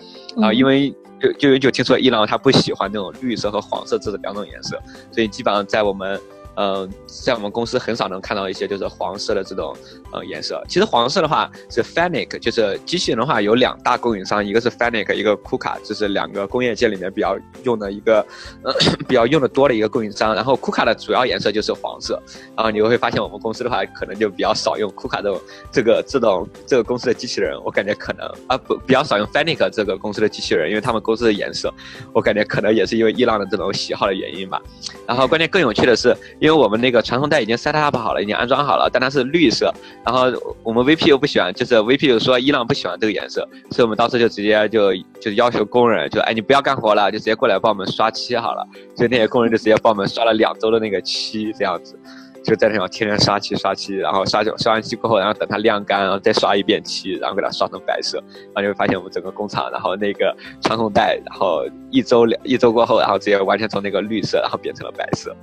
[0.43, 4.79] 啊，因为就就就听说伊朗他不喜欢那种绿色和黄色这两种颜色，
[5.11, 6.21] 所以基本上在我们。
[6.57, 9.75] 嗯，在我们公司很少能看到一些就是黄色的这种
[10.13, 10.63] 呃颜色。
[10.69, 18.25] 其实黄色的话是 fanic 就是机器人的话有两大供应商，一个是 fanic 一个 Kuka，这是两个工业界里面比较用的一个
[18.63, 18.73] 呃
[19.09, 20.35] 比较用的多的一个供应商。
[20.35, 22.21] 然后 Kuka 的主要颜色就是黄色。
[22.57, 25.41] 然后你会发现我们公司的话可能就比较少用 Kuka 这种
[25.73, 27.59] 这个这种这个公司的机器人。
[27.65, 31.73] 我感觉可能啊不比较少用 fanic 这个公司的机器人，因为他们公司的颜色，
[32.13, 34.61] 我感觉可能也是因为伊朗的这种喜好的原因吧。
[35.07, 36.17] 然后关键更有趣的是。
[36.39, 39.73] 因为我们那个传送带已经 set up 好了，已经安装好了，但它是绿色。
[40.05, 40.25] 然后
[40.63, 48.67] 我们 VP 又不喜欢，就是 VP 又说伊朗不喜欢这个颜色，所以我们当时就直接就就要求工人，就哎你不要干活了，就直接过来帮我们刷漆好了。
[48.97, 51.99] 所以那些工人就直接帮我们刷了两周的那个漆，这样子，
[52.43, 58.17] 就在那上天天刷漆刷漆，然后刷刷完漆过后，然后等它晾干，然后再刷一遍漆，然后给它刷成白色。
[58.55, 65.37] 然后你会发现我们整个工厂，然后那个传送带，然后一周两一周过后，然后直接完全从那个绿色，然后变成了白色。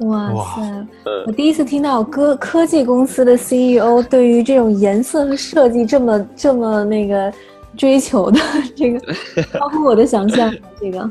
[0.00, 0.86] 哇塞！
[1.26, 7.32] 我第一次听到科科技公司的 CEO 对于这种颜色和设计这么这么那个
[7.76, 8.40] 追求的，
[8.76, 9.12] 这个
[9.52, 10.52] 超乎我的想象。
[10.80, 11.10] 这个。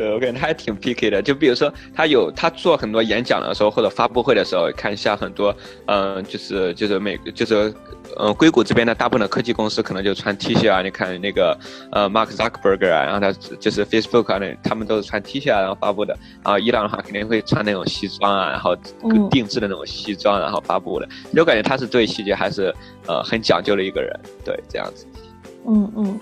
[0.00, 1.20] 对，我感觉他还挺 picky 的。
[1.20, 7.70] 就比如说，他有他做很多演讲的时候，或者发布会的时候，看一下很多，嗯，就是就是美，就是
[8.18, 10.80] 嗯，硅谷这边的大部分的科技公司可能就穿 T 恤啊。
[10.80, 11.54] 你看那个
[11.92, 16.16] 呃，Mark Zuckerberg 啊，然后他就是 Facebook 啊，那他们都是穿 T 恤啊，然后发布的。
[16.42, 18.74] 然后伊朗的话肯定会穿那种西装啊，然后
[19.30, 21.06] 定制的那种西装，然后发布的。
[21.34, 22.74] 就感觉他是对细节还是
[23.06, 25.06] 呃很讲究的一个人，对，这样子。
[25.68, 26.20] 嗯嗯。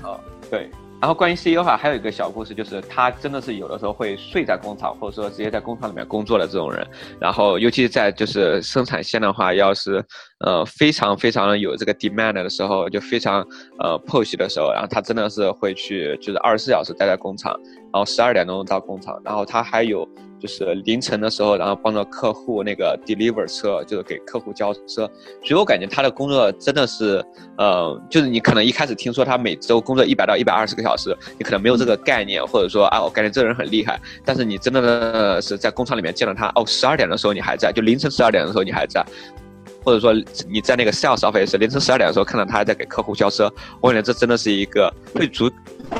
[0.00, 0.70] 好，对。
[1.00, 6.84] 然后关于 CEO 的话，还有一个小故事，就是他真的是有的时候会睡在工厂，或者说直接在工厂里面工作的这种人。
[7.20, 10.04] 然后，尤其在就是生产线的话，要是
[10.44, 13.46] 呃非常非常有这个 demand 的时候，就非常
[13.78, 17.52] 呃 push 的时候，然后他真的是会去就是二十四小时待在工厂，
[17.92, 20.08] 然后十二点钟到工厂，然后他还有。
[20.40, 25.10] 就是凌晨的时候，然后帮着客户那个 deliver 车，就是给客户交车。
[25.42, 27.24] 所以我感觉他的工作真的是，
[27.56, 34.00] 呃，就是你可能一开始听说他每周工作一百到一百二十个小时，你可能没有这个概念，或者说啊，我感觉这个人很厉害。
[34.24, 39.04] 但是你真的是在工厂里面见到他，哦，十二点的时候你还在，就凌晨十二点的时候你还在，
[39.82, 40.14] 或者说
[40.48, 45.50] 你在那个 sales office 凌晨十二点的时候看到他还在给客户交车，我感觉这真的是一个会足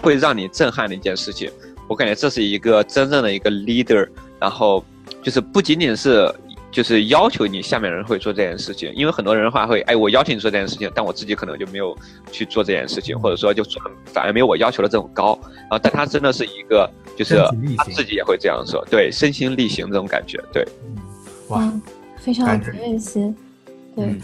[0.01, 1.51] 会让你震撼的一件事情。
[1.89, 4.07] 我感觉这是一个真正的一个 leader。
[4.41, 4.85] 然后
[5.23, 6.33] 就是不仅仅是
[6.71, 11.97] 就是要求你下面人会做这件事情，因为很多人的话会，哎，我邀请你做这件事情，但我自己可能就没有
[12.31, 15.39] 去做这件事情，或者说就做反而没有我要求的这种高。
[15.71, 17.37] 啊，但他真的是一个，就是
[17.77, 20.67] 他自己也会这样说，对，身心力行这种感觉，对，
[21.49, 21.73] 哇，
[22.19, 23.35] 非常有责任心，
[23.97, 24.15] 对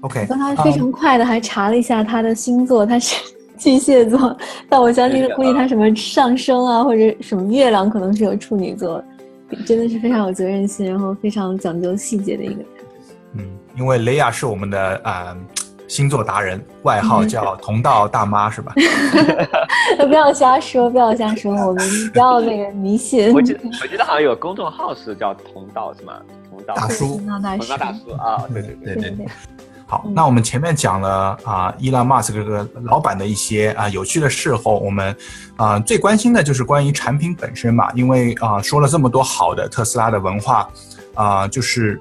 [0.00, 0.26] ，OK。
[0.26, 3.14] 刚才非常快的还查了一下他的星座，他是
[3.58, 4.34] 巨蟹座，
[4.68, 9.02] 但我相信估计他什么上升啊或者什么月亮可能是有处女座。
[9.66, 12.66] 真的是非常有责任心，然后非常讲究细节的一个人。
[13.34, 13.44] 嗯，
[13.76, 15.36] 因为雷亚是我们的啊
[15.86, 18.74] 星座达人，外号叫同道大妈，是吧？
[19.98, 23.32] 不要瞎说，不要瞎说，我们不要那个迷信。
[23.32, 26.20] 我记得我记得好像有公众号是叫同道，是吗？
[26.48, 29.26] 同道大叔，同道大叔啊，对对对对对。
[29.90, 35.16] 好，那我们前面讲了啊，伊朗马斯克这个老板的一些啊有趣的事后，我们
[35.56, 40.70] 啊最关心的就是关于产品本身嘛，因为啊说了这么多好的特斯拉的文化，
[41.16, 42.00] 啊就是，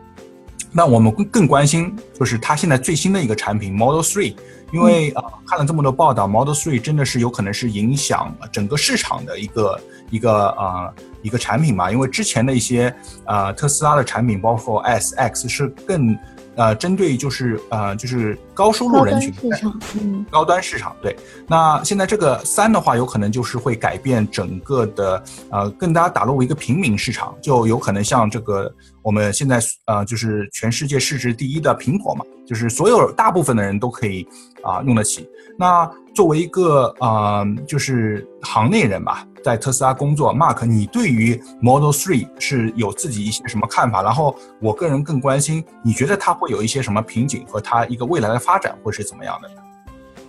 [0.71, 4.35] 那我们更更关心就是它现在最新的一个产品 Model Three，
[4.71, 9.81] 因为啊看了这么多报道，Model Three 真的是有可能是影响整个市场的一个
[10.11, 16.15] 一个啊一个产品嘛，因为之前的一些啊特斯拉的产品，包括 S X 是更。
[16.59, 21.15] 呃，针对就是呃，就是高收入人群，市场，嗯，高端市场，对。
[21.47, 28.69] 那现在这个三的话，有可能就是会改变整个的，呃，更加打入一个平民市场，就有可能像这个
[29.01, 32.13] 我们现在呃，就是全世界市值第一的苹果。
[32.13, 34.27] 嘛，就是所有大部分的人都可以
[34.61, 35.29] 啊用得起。
[35.57, 44.01] 那作为一个啊就是行内人吧，在特斯拉工作，Mark，你对于 Model Three 是有自己一些什么看法？
[44.01, 49.49] 然后我个人更关心，你觉得它会有一些什么瓶颈和它一个未来的发展会是怎么样的？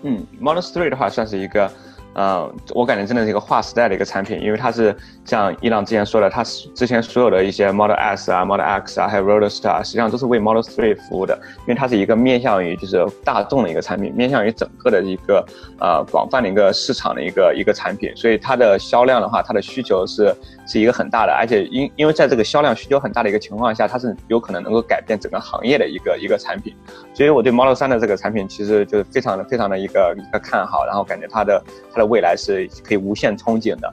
[0.03, 1.71] 嗯，Model Three 的话算是一个。
[2.15, 4.95] 嗯，我感觉真的是一个划时代的一个产品，因为它是
[5.25, 6.43] 像伊朗之前说的，它
[6.75, 15.47] 之前所有的一些 Model S 啊、Model X 啊，还有 Roadster 啊，实际上都是为 Model Three 服务的，因为它是一个面向于就是大众的一个产品，面向于整个的一个
[15.79, 20.35] 呃广泛的一个市场的一个一个产品，所以它的销量的话，它的需求是
[20.71, 26.75] 是一个很大的，而且因因为在这个销量需求很大的一个情况下，它是有可能能够改变整个行业的一个一个产品，
[27.13, 31.63] 所以我对 Model 3的这个产品其实就是非常的非常的一个一个看好，然后感觉它的
[31.93, 32.61] 它的未来是。
[32.85, 33.93] 可以无限憧憬的，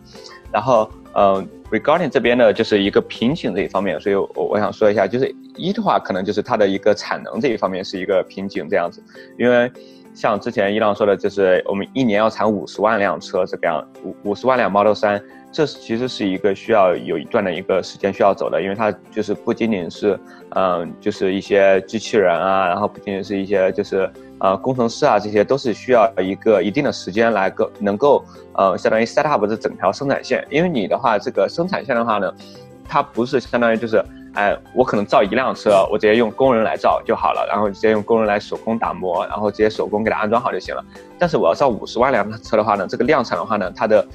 [0.52, 9.02] 然后，嗯，regarding 这边的就是一个瓶颈这一方面，所以我我想说一下，就是一的话，可能就是它的一个产能这一方面是一个瓶颈这样子，
[9.38, 9.72] 因为
[10.14, 15.22] 像之前伊朗说的，就是我们一年要产五十万辆车这个样，五五十万辆 Model 三。
[15.58, 20.16] 这其实是一个需要有一段的一个时间需要走的，因为它就是不仅仅是，
[20.49, 24.08] 嗯，就是一些机器人啊，然后不仅仅是一些就是
[24.39, 30.45] 呃工程师啊，这些都是需要一个一定的时间来够能够呃相当于 set up 这整条生产线。
[30.51, 32.32] 因为你的话，这个生产线的话呢，
[32.88, 33.99] 它不是相当于就是，
[34.36, 40.86] 哎，我可能造一辆车，我直接用工人来造就好了，然后直接用工人来手工打磨，然后直接手工给它安装好就行了。
[41.18, 44.05] 但是我要造五十万辆车的话呢，这个量产的话呢，它的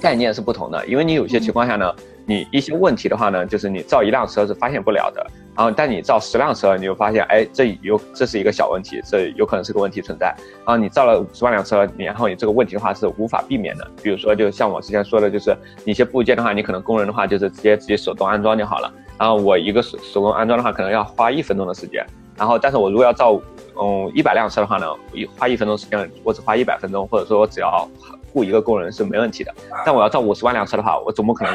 [0.00, 1.92] 概念是不同的，因为你有些情况下呢，
[2.26, 10.34] 你一些问题的话呢，就是你造一辆车是发现不了的，然后但你造十辆车，你就发现，哎，这有这是一个小问题，这有可能是个问题存在。
[10.64, 13.86] 然后你造了五十万辆车，然后你这个问题的话是无法避免的。
[14.02, 15.54] 比如说，就像我之前说的，就是
[15.84, 18.92] 一些部件的话，你可能工人的话就是直接自己手动安装就好了。
[19.18, 22.04] 然后我一个手手工安装的话，可能要花一分钟的时间。
[22.36, 23.38] 然后，但是我如果要造，
[23.78, 27.86] 嗯，一百辆车的话呢，一花一分钟时间，我只花一百分钟，或者说我只要。
[28.32, 29.54] 雇一个工人是没问题的，
[29.84, 31.54] 但我要造五十万辆车的话，我总不可能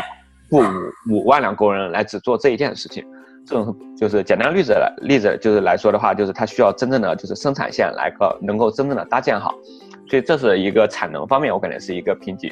[0.50, 0.60] 雇
[1.10, 3.06] 五五万辆工人来只做这一件事情。
[3.48, 9.54] 这种就是简单例子来例子就是来说的话，就是它需要真正的就是生产线来个能够真正的搭建好，
[10.10, 12.52] 所以这是一个产能方面，我感觉是一个瓶颈。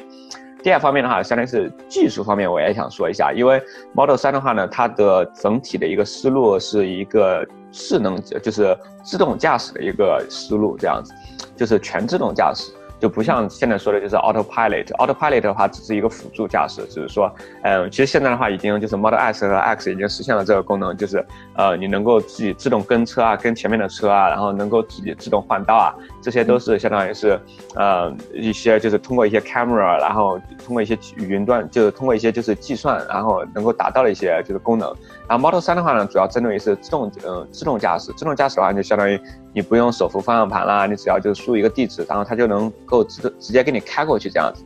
[0.62, 3.60] 第二方面的话，相当于是技术方面，我也想说一下，因为
[3.92, 11.12] Model 3的话呢，它的整体的一个思路是一个智能，就是自动驾驶的一个思路，这样子，
[11.56, 12.72] 就是全自动驾驶。
[13.04, 17.30] 就不像现在说的，就是 autopilot，autopilot 的话只是一个辅助驾驶，只是说，
[17.62, 21.22] 嗯，其实现在的话已经就是 Model S 和 X 已经实现了这个功能，就是
[21.54, 27.38] 呃，你能够自己自动跟车啊，跟前面的车啊，然后能够自己自动换道啊，这些都是相当于是，
[27.74, 34.90] 呃，一些就是通过一些 camera，然后通过一些云端，就是通过一些就是计算，然后能够达到的一些就是功能。
[35.26, 39.20] 然后 Model 3的话呢，主要针对于是自动，嗯，自动驾驶，自动驾驶的话就相当于。
[39.56, 44.64] 你不用手扶方向盘啦，你只要就是输一个地址，然后它就能够直直接给你开过去这样子。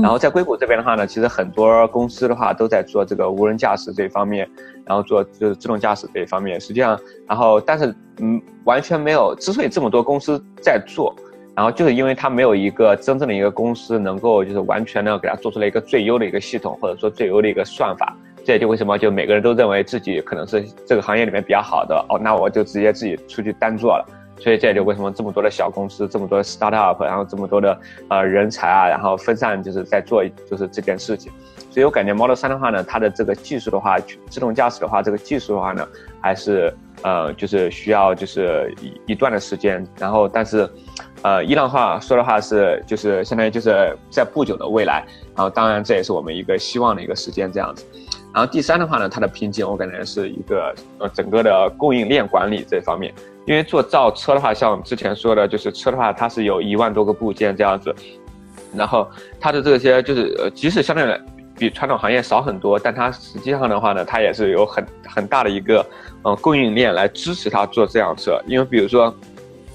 [0.00, 4.48] 然后在硅谷这边的话呢，其实很多公司的话都在做这个无人驾驶这一方面，
[4.86, 6.58] 然后做就是自动驾驶这一方面。
[6.58, 6.98] 实际上，
[7.28, 9.34] 然后但是嗯，完全没有。
[9.38, 11.14] 之所以这么多公司在做，
[11.54, 18.16] 然后就是因为它没有一个真正的一个公司能够就是完全的给它做出来一个最优的一个系统，或者说最优的一个算法。
[18.44, 24.06] 这也就为什么就每个人都认为自己可能是这个行业里面比较好的哦，那我就直接自己出去单做了。
[24.38, 27.78] 所以这也就为什么这么多的小公司，这么多的 startup，然后这么多的
[28.08, 31.30] 呃人才啊，然后分散就是在做就是这件事情。
[31.70, 35.86] 所以我感觉 Model 3的话呢，它的这个技术的话，自动驾驶的话，这个技术的话呢，
[36.20, 39.86] 还是呃就是需要就是一一段的时间。
[39.96, 40.68] 然后但是，
[41.22, 45.04] 呃，伊朗话说的话是就是相当于就是在不久的未来。
[45.36, 47.86] 然后当然这也是我们一个希望的一个时间这样子。
[48.34, 53.12] 然后第三的话呢，它的瓶颈我感觉是一个呃整个的供应链管理这方面。
[53.44, 57.94] 因为做造车的话，像我们之前说的，就是车的话，它是有一万多个部件这样子，
[58.74, 59.06] 然后
[59.40, 61.20] 它的这些就是呃，即使相对来
[61.58, 65.84] 比传统行业少很多，但它实际上的话呢，它也是有很很大的一个
[66.24, 68.40] 嗯供应链来支持它做这辆车。
[68.46, 69.12] 因为比如说，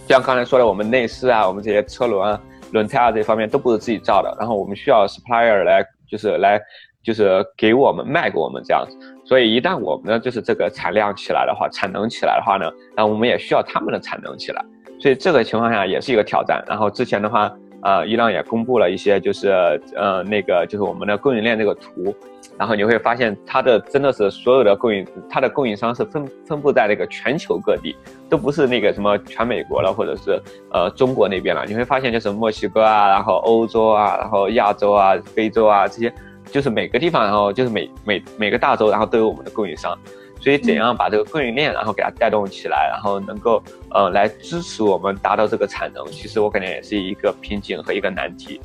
[0.08, 2.42] 像刚才说的，我们内饰啊，我们这些车轮、啊
[2.72, 6.62] 轮胎啊这方面都不是自己造的，然后我们需要 supplier 来就是来
[7.08, 8.98] 就是给我们卖给我们这样子。
[9.24, 14.62] 所以一旦我们的就是这个产量起来的话，产能起来的话呢，那我们也需要他们的产能起来。
[15.00, 16.62] 所以这个情况下也是一个挑战。
[16.68, 17.50] 然后之前的话，
[17.82, 19.50] 呃，伊朗也公布了一些就是
[19.96, 22.14] 呃那个就是我们的供应链这个图，
[22.58, 27.96] 然后你会发现它的真的是所有的供应，它的供应商是分分布在那个全球各地，
[28.30, 30.42] 都不是那个什么全美国了或者是
[30.74, 31.64] 呃中国那边了。
[31.66, 36.14] 你会发现就是墨西哥啊，然后欧洲啊，然后亚洲啊，非洲啊这些。
[36.52, 39.98] 就是每个地方，然后就是每每每个大洲，然后都有我们的供应商，
[40.40, 48.60] 所以怎样把这个供应链然后给它带动起来，然后能够呃来支持我们达到这个产能，其实我感觉也是一个瓶颈和一个难题。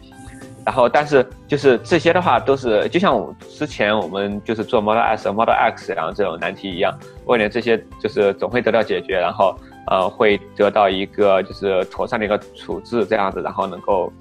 [0.64, 9.56] 然后，但是就是这些的话，都是就像我之前我们就是做 Model S、Model X 然后这种难题一样，我感觉这些就是总会得到解决，然后
[9.88, 14.12] 呃会得到一个就是妥善的一个处置这样子，然后能够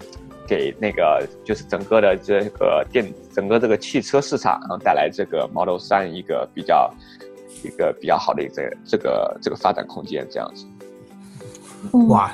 [0.51, 6.93] 给那个就是整个的这个电整个这个汽车市场，然后带来这个 Model 三一个比较
[7.63, 10.65] 一个比较好的一个这个这个发展空间这样子。
[12.09, 12.33] 哇。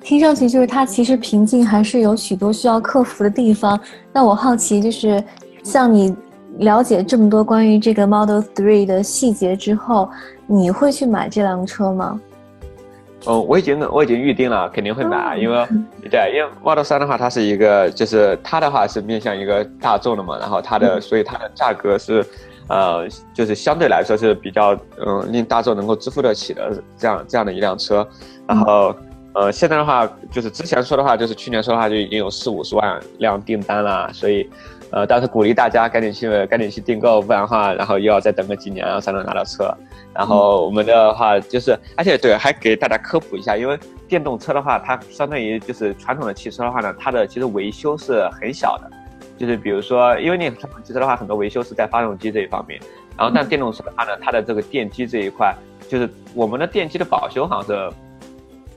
[0.00, 3.78] 听上去就是它其实瓶颈还是有许多需要克服的地方。
[4.10, 5.22] 那我好奇，就是
[5.62, 6.16] 像你
[6.56, 10.08] 了解这么多关于这个 Model Three 的细节之后，
[10.46, 12.18] 你会去买这辆车吗？
[13.24, 15.66] 哦，我已经我已经预定了，肯定会买，因为
[16.10, 22.24] 对，因为 Model 三的话，它是一个就是它的话是面向一个大众的嘛，然后它的所以它的价格是
[22.68, 28.06] 呃就是相对来说是比较嗯令大众能够支付得起的这样这样的一辆车，
[28.46, 28.94] 然后。
[29.34, 34.46] 呃，现在的话，就是之前说的话，就是去年说的话，就已经有四五十万辆订单了，所以，
[34.92, 39.74] 呃，但是鼓励大家赶紧去，赶紧去订购，不然的话，然后又要再等个几年，然后才能拿到车。
[40.14, 48.90] 然后我们的话就是，而且对，还给大家科普一下，因为电动车的话，它相当于就是传统的汽车的话呢，它的其实维修是很小的，
[49.38, 52.78] 就是比如说，因为你传统汽车的话，很多维修是在发动机这一方面，
[53.16, 55.54] 然后但电动车的话呢，它的这个电机这一块，
[55.88, 57.96] 就是我们的电机的保修好像是。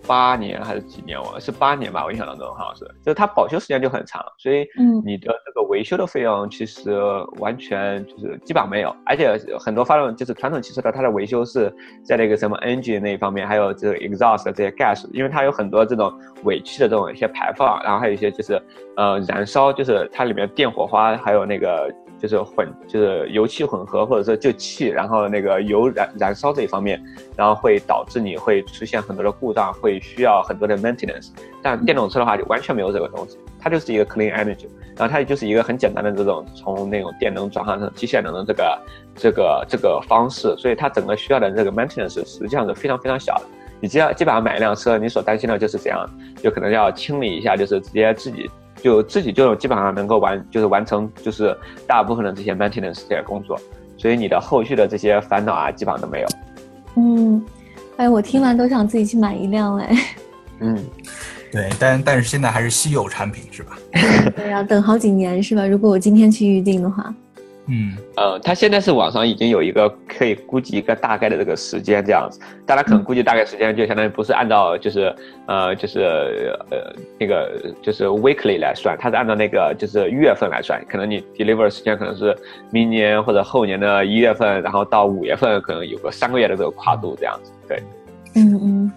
[0.08, 1.20] 八年还是几年？
[1.22, 4.68] 我是八年吧，我印象当中好像是，就是它保修时间就很长，所以
[5.04, 6.92] 你的这个维修的费用其实
[7.40, 18.62] 完全就是基本上没有，而且很多发动就是传统汽车的它的维修是在那个什么 engine 那一方面，还有这个 exhaust 这些 gas，因为它有很多这种尾气的这种一些排放，然后还有一些就是
[18.98, 21.94] 呃燃烧，就是它里面电火花还有那个。
[22.22, 27.02] 就是混，就是油气混合，或者说就气，然后那个油燃燃烧这一方面，
[27.36, 31.30] 然后会导致你会出现很多的故障，会需要很多的 maintenance。
[31.62, 38.82] 但电动车的话就完全没有这个东西，它就是一个 clean energy，然后它就是一个很简单的这种从那种电能转换成机械能的这个
[39.16, 43.46] 这个这个方式，所以它整个需要的这个 maintenance 实际上是非常非常小的。
[43.82, 46.10] 你只要基本上买一辆车，你所担心的就是怎样，
[46.42, 48.50] 就可能要清理一下，就是直接自己。
[48.86, 51.58] 就自己就基本上能够完，就是完成，就是
[51.88, 53.60] 大部分的这些 maintenance 这些工作，
[53.98, 56.28] 所以你的后续的这些烦恼啊，基本上都没有。
[56.96, 57.44] 嗯，
[57.98, 59.98] 哎，我听完都想自己去买一辆哎。
[60.60, 60.78] 嗯，
[61.52, 63.76] 对，但但是现在还是稀有产品是吧？
[64.36, 65.66] 对，呀等好几年是吧？
[65.66, 67.12] 如果我今天去预定的话。
[67.68, 75.14] 嗯，呃，它现在是网上已经有一个可以估计一个大概的这个时间这样子，大家可能估计大概时间就相当于不是按照就是
[75.48, 82.38] 呃就是呃那个就是 weekly 来算，它是按照那个就是月份来算，可能你 deliver 时间可能是
[82.70, 87.82] 明年或者后年的一月份，然后到五月份可能有个三个月的这个跨度这样子，对，
[88.36, 88.92] 嗯嗯，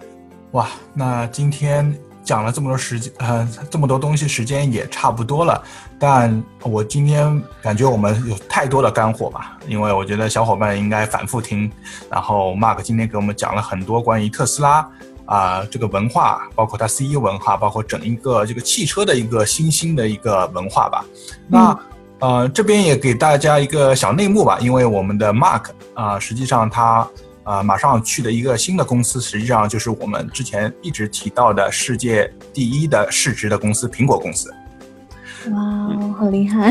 [0.51, 1.91] 哇，那今天。
[2.23, 5.61] 讲了这么多时间，呃，这么多东西，时间也差不多了。
[5.97, 11.71] 但我今天感觉我们有太多的干货吧，因为我觉得小伙伴应该反复听。
[12.09, 14.87] 然后 Mark 今天给我们讲了很多关于特斯拉
[15.25, 21.03] 啊这个文化，包括它 CEO 文化，包括整一个这个汽车的一个新兴的一个文化吧。
[21.47, 21.79] 那
[22.19, 27.07] 呃这边也给大家一个小内幕吧，因为我们的 Mark 啊，实际上他。
[27.49, 34.53] 啊，马上去的一个新的公司，实际上就是我们之前一直提到的世界第一的市值的公司——苹果公司。
[35.49, 36.69] 哇，好厉害！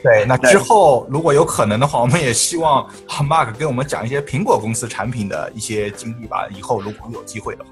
[0.00, 6.46] 对，那之后如果有可能的话，我们也希望 Mark 给我们讲一些苹果公司产品的一些经历吧。
[6.56, 7.70] 以后如果有机会的话，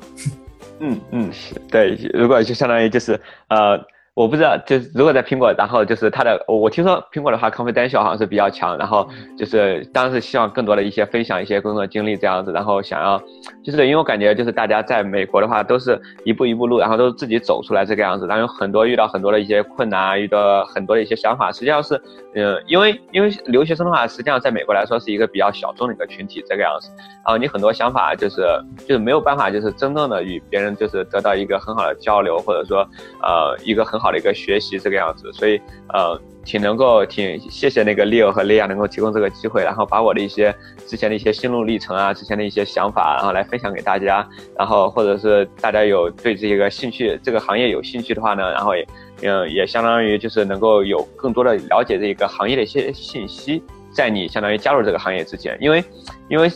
[0.80, 3.78] 嗯嗯，是对，如果就相当于就是呃。
[4.20, 9.08] 我不知道，就是如果在苹果，然后就是它的，我听说苹果的话，confidential 好像是比较强，然后
[9.38, 13.18] 就是当时希望更多的一些分享一些工作经历这样子，然后想要，
[13.64, 21.98] 就是因为我感觉就是大家在美国的话都是一步一步路，然后都是自己走出来这个样子，然后有很多遇到很多的一些困难，遇到很多的一些想法，实际上是，
[22.34, 26.90] 嗯，因为因为留学生的话，实际上在美国来说是一个比较小众的一个群体这个样子，
[27.24, 28.42] 然后你很多想法就是
[28.86, 32.86] 就是没有办法就是真正的与别人就是得到一个很好的交流，或者说
[33.22, 33.98] 呃一个很。
[34.00, 35.60] 好的一个学习这个样子，所以
[35.92, 40.54] 呃，挺能够挺谢谢那个 Leo 和 Lea 能够提供这个机会，然后把我的一些
[40.86, 48.86] 之前的一些心路历程啊，之前的一些想法，然后来分享给大家，然后或者是大家有对这个兴趣，这个行业有兴趣的话呢，然后也
[49.22, 53.62] 嗯也相当于就是能够有更多的了解这个行业的一些信息，
[53.92, 55.84] 在你相当于加入这个行业之前，因为
[56.28, 56.48] 因为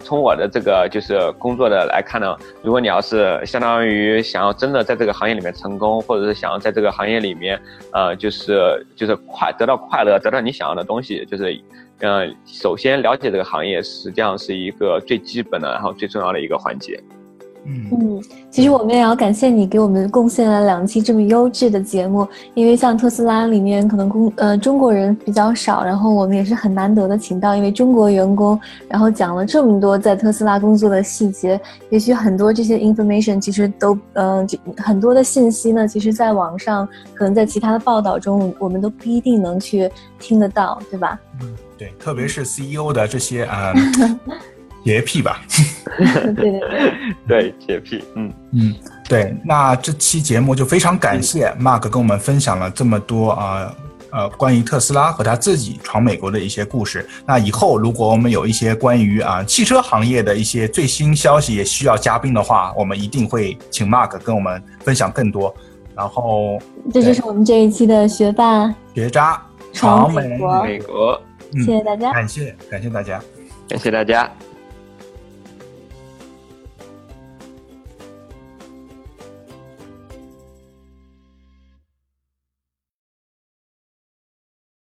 [0.00, 7.60] 从我的这个就是工作的来看呢，如果你要是相当于想要真的在这个行业里面成功，或者是想要在这个行业里面
[7.92, 11.58] 呃就是就是快得到快乐，得到你想要的东西，就是
[12.00, 17.02] 呃首先了解这个行业，实际上是一个最基本的，然后最重要的一个环节。
[17.64, 28.58] 嗯嗯，其实我们也要感谢你给我们贡献了两期这么优质的节目，因为像特斯拉里面可能工呃中国人比较少，然后我们也是很难得的请到一位中国员工，
[28.88, 31.60] 然后讲了这么多在特斯拉工作的细节，
[31.90, 41.18] 也许很多这些 information 其实都嗯、就很多的信息呢，其实在网上可能在其他的报道中，我们都不一定能去听得到，对吧？
[41.40, 41.48] 嗯，
[41.78, 44.18] 对，特别是 CEO 的这些嗯
[44.84, 45.42] 洁癖吧。
[45.98, 46.92] 对 对对。
[47.28, 48.74] 对，洁癖，嗯嗯，
[49.08, 53.74] 对，那这期节目就非常感谢 Mark 跟我们分享了这么多啊
[54.10, 57.06] 呃关于特斯拉和他自己闯美国的一些故事。
[57.26, 65.54] 那以后如果我们有一些关于啊汽车行业的一些最新消息，也需要嘉宾的话，我们一定会请 Mark 跟我们分享更多。
[65.94, 66.58] 然后
[66.92, 69.40] 这就是我们这一期的学霸，学渣
[69.72, 71.20] 闯闯美美国美国，
[71.54, 72.12] 嗯谢谢大家。
[72.12, 73.20] 感谢感谢大家。
[73.68, 74.30] 感谢大家。